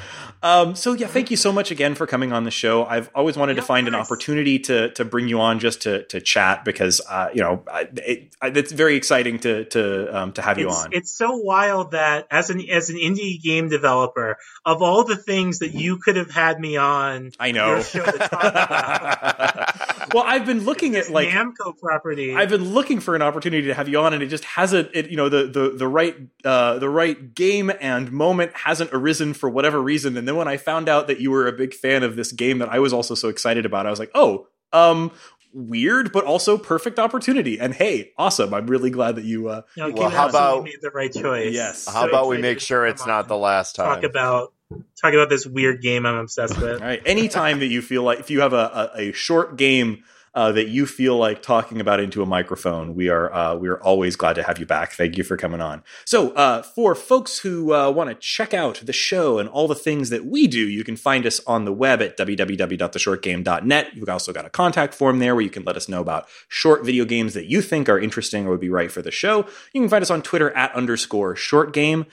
[0.43, 2.85] Um, so yeah, thank you so much again for coming on the show.
[2.85, 6.05] I've always wanted Yeah, to find an opportunity to to bring you on just to
[6.05, 10.33] to chat because uh, you know I- it, I, it's very exciting to to um,
[10.35, 10.91] to have you it's, on.
[10.93, 15.61] it's so wild that as an as an indie game developer, of all the things
[15.61, 17.83] that you could have had me on, I know.
[20.13, 22.35] your show to talk about, well, I've been looking at like Namco property.
[22.35, 24.91] I've been looking for an opportunity to have you on, and it just hasn't.
[24.95, 29.35] It, you know, the the the right uh, the right game and moment hasn't arisen
[29.35, 30.17] for whatever reason.
[30.17, 32.59] And then when I found out that you were a big fan of this game
[32.59, 35.13] that I was also so excited about, I was like, oh, um,
[35.57, 37.59] weird, but also perfect opportunity.
[37.59, 38.53] And hey, awesome!
[38.55, 39.49] I'm really glad that you.
[39.49, 41.53] Uh, no, Well, how about- made the right choice.
[41.53, 41.87] Yes.
[41.87, 43.87] How So about we make sure it's not the last time?
[43.95, 44.53] Talk about
[45.01, 46.81] talk about this weird game I'm obsessed with.
[46.83, 50.05] all right, anytime that you feel like if you have a, a, a short game.
[50.37, 53.83] Uh, that you feel like talking about into a microphone, we are uh, we are
[53.83, 54.93] always glad to have you back.
[54.93, 55.83] Thank you for coming on.
[56.05, 59.75] So, uh, for folks who uh, want to check out the show and all the
[59.75, 63.97] things that we do, you can find us on the web at www.theshortgame.net.
[63.97, 66.85] You've also got a contact form there where you can let us know about short
[66.85, 69.47] video games that you think are interesting or would be right for the show.
[69.73, 72.05] You can find us on Twitter at underscore short game.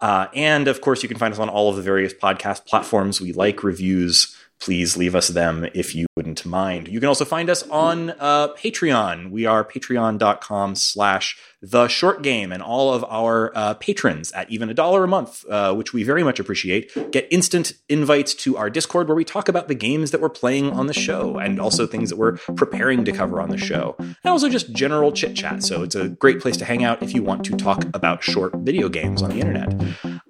[0.00, 3.20] Uh, and of course, you can find us on all of the various podcast platforms.
[3.20, 4.36] We like reviews.
[4.62, 6.86] Please leave us them if you wouldn't mind.
[6.86, 9.32] You can also find us on uh, Patreon.
[9.32, 14.70] We are patreon.com slash the short game and all of our uh, patrons at even
[14.70, 18.70] a dollar a month, uh, which we very much appreciate, get instant invites to our
[18.70, 21.84] Discord where we talk about the games that we're playing on the show and also
[21.84, 23.96] things that we're preparing to cover on the show.
[23.98, 25.64] And also just general chit chat.
[25.64, 28.54] So it's a great place to hang out if you want to talk about short
[28.58, 29.74] video games on the internet.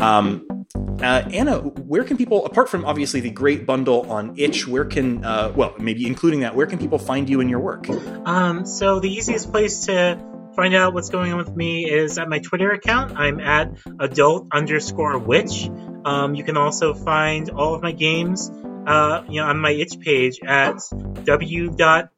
[0.00, 4.84] Um, uh, Anna, where can people, apart from obviously the great bundle on itch, where
[4.84, 7.88] can, uh, well, maybe including that, where can people find you and your work?
[8.24, 10.18] Um, so the easiest place to
[10.54, 13.18] find out what's going on with me is at my Twitter account.
[13.18, 15.68] I'm at adult underscore witch.
[16.04, 18.50] Um, you can also find all of my games,
[18.86, 20.78] uh, you know, on my itch page at
[21.24, 22.08] w.itch.io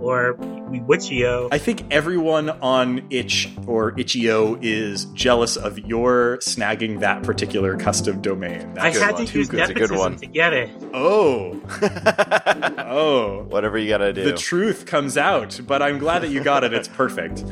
[0.00, 0.36] or
[0.80, 1.48] witch.io.
[1.52, 8.20] I think everyone on itch or itch.io is jealous of your snagging that particular custom
[8.22, 8.74] domain.
[8.78, 9.26] I That's had one.
[9.26, 9.60] to use good.
[9.60, 10.16] A good nepotism one.
[10.16, 10.70] to get it.
[10.92, 11.60] oh,
[12.78, 13.44] oh.
[13.48, 14.24] Whatever you gotta do.
[14.24, 16.72] the truth comes out, but I'm glad that you got it.
[16.72, 17.44] It's perfect.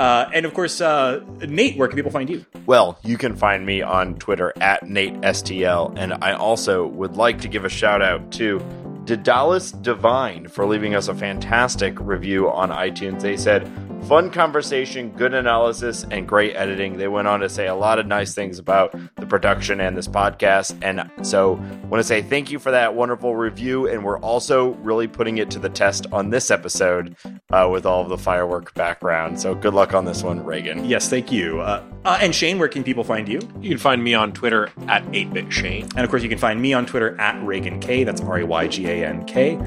[0.00, 2.46] Uh, and of course, uh, Nate, where can people find you?
[2.64, 7.48] Well, you can find me on Twitter at NateSTL, and I also would like to
[7.48, 8.60] give a shout out to
[9.04, 13.20] Daedalus Divine for leaving us a fantastic review on iTunes.
[13.20, 13.70] They said,
[14.04, 16.96] fun conversation, good analysis, and great editing.
[16.96, 20.08] They went on to say a lot of nice things about the production and this
[20.08, 20.76] podcast.
[20.82, 21.52] And so,
[21.88, 23.88] want to say thank you for that wonderful review.
[23.88, 27.16] And we're also really putting it to the test on this episode
[27.50, 29.40] uh, with all of the firework background.
[29.40, 30.88] So, good luck on this one, Raygan.
[30.88, 31.60] Yes, thank you.
[31.60, 33.40] Uh, uh, and Shane, where can people find you?
[33.60, 35.82] You can find me on Twitter at 8bitshane.
[35.94, 38.04] And of course, you can find me on Twitter at Raygan K.
[38.04, 39.58] That's R A Y G A N K.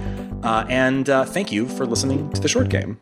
[0.44, 3.00] Uh, and uh, thank you for listening to the short game.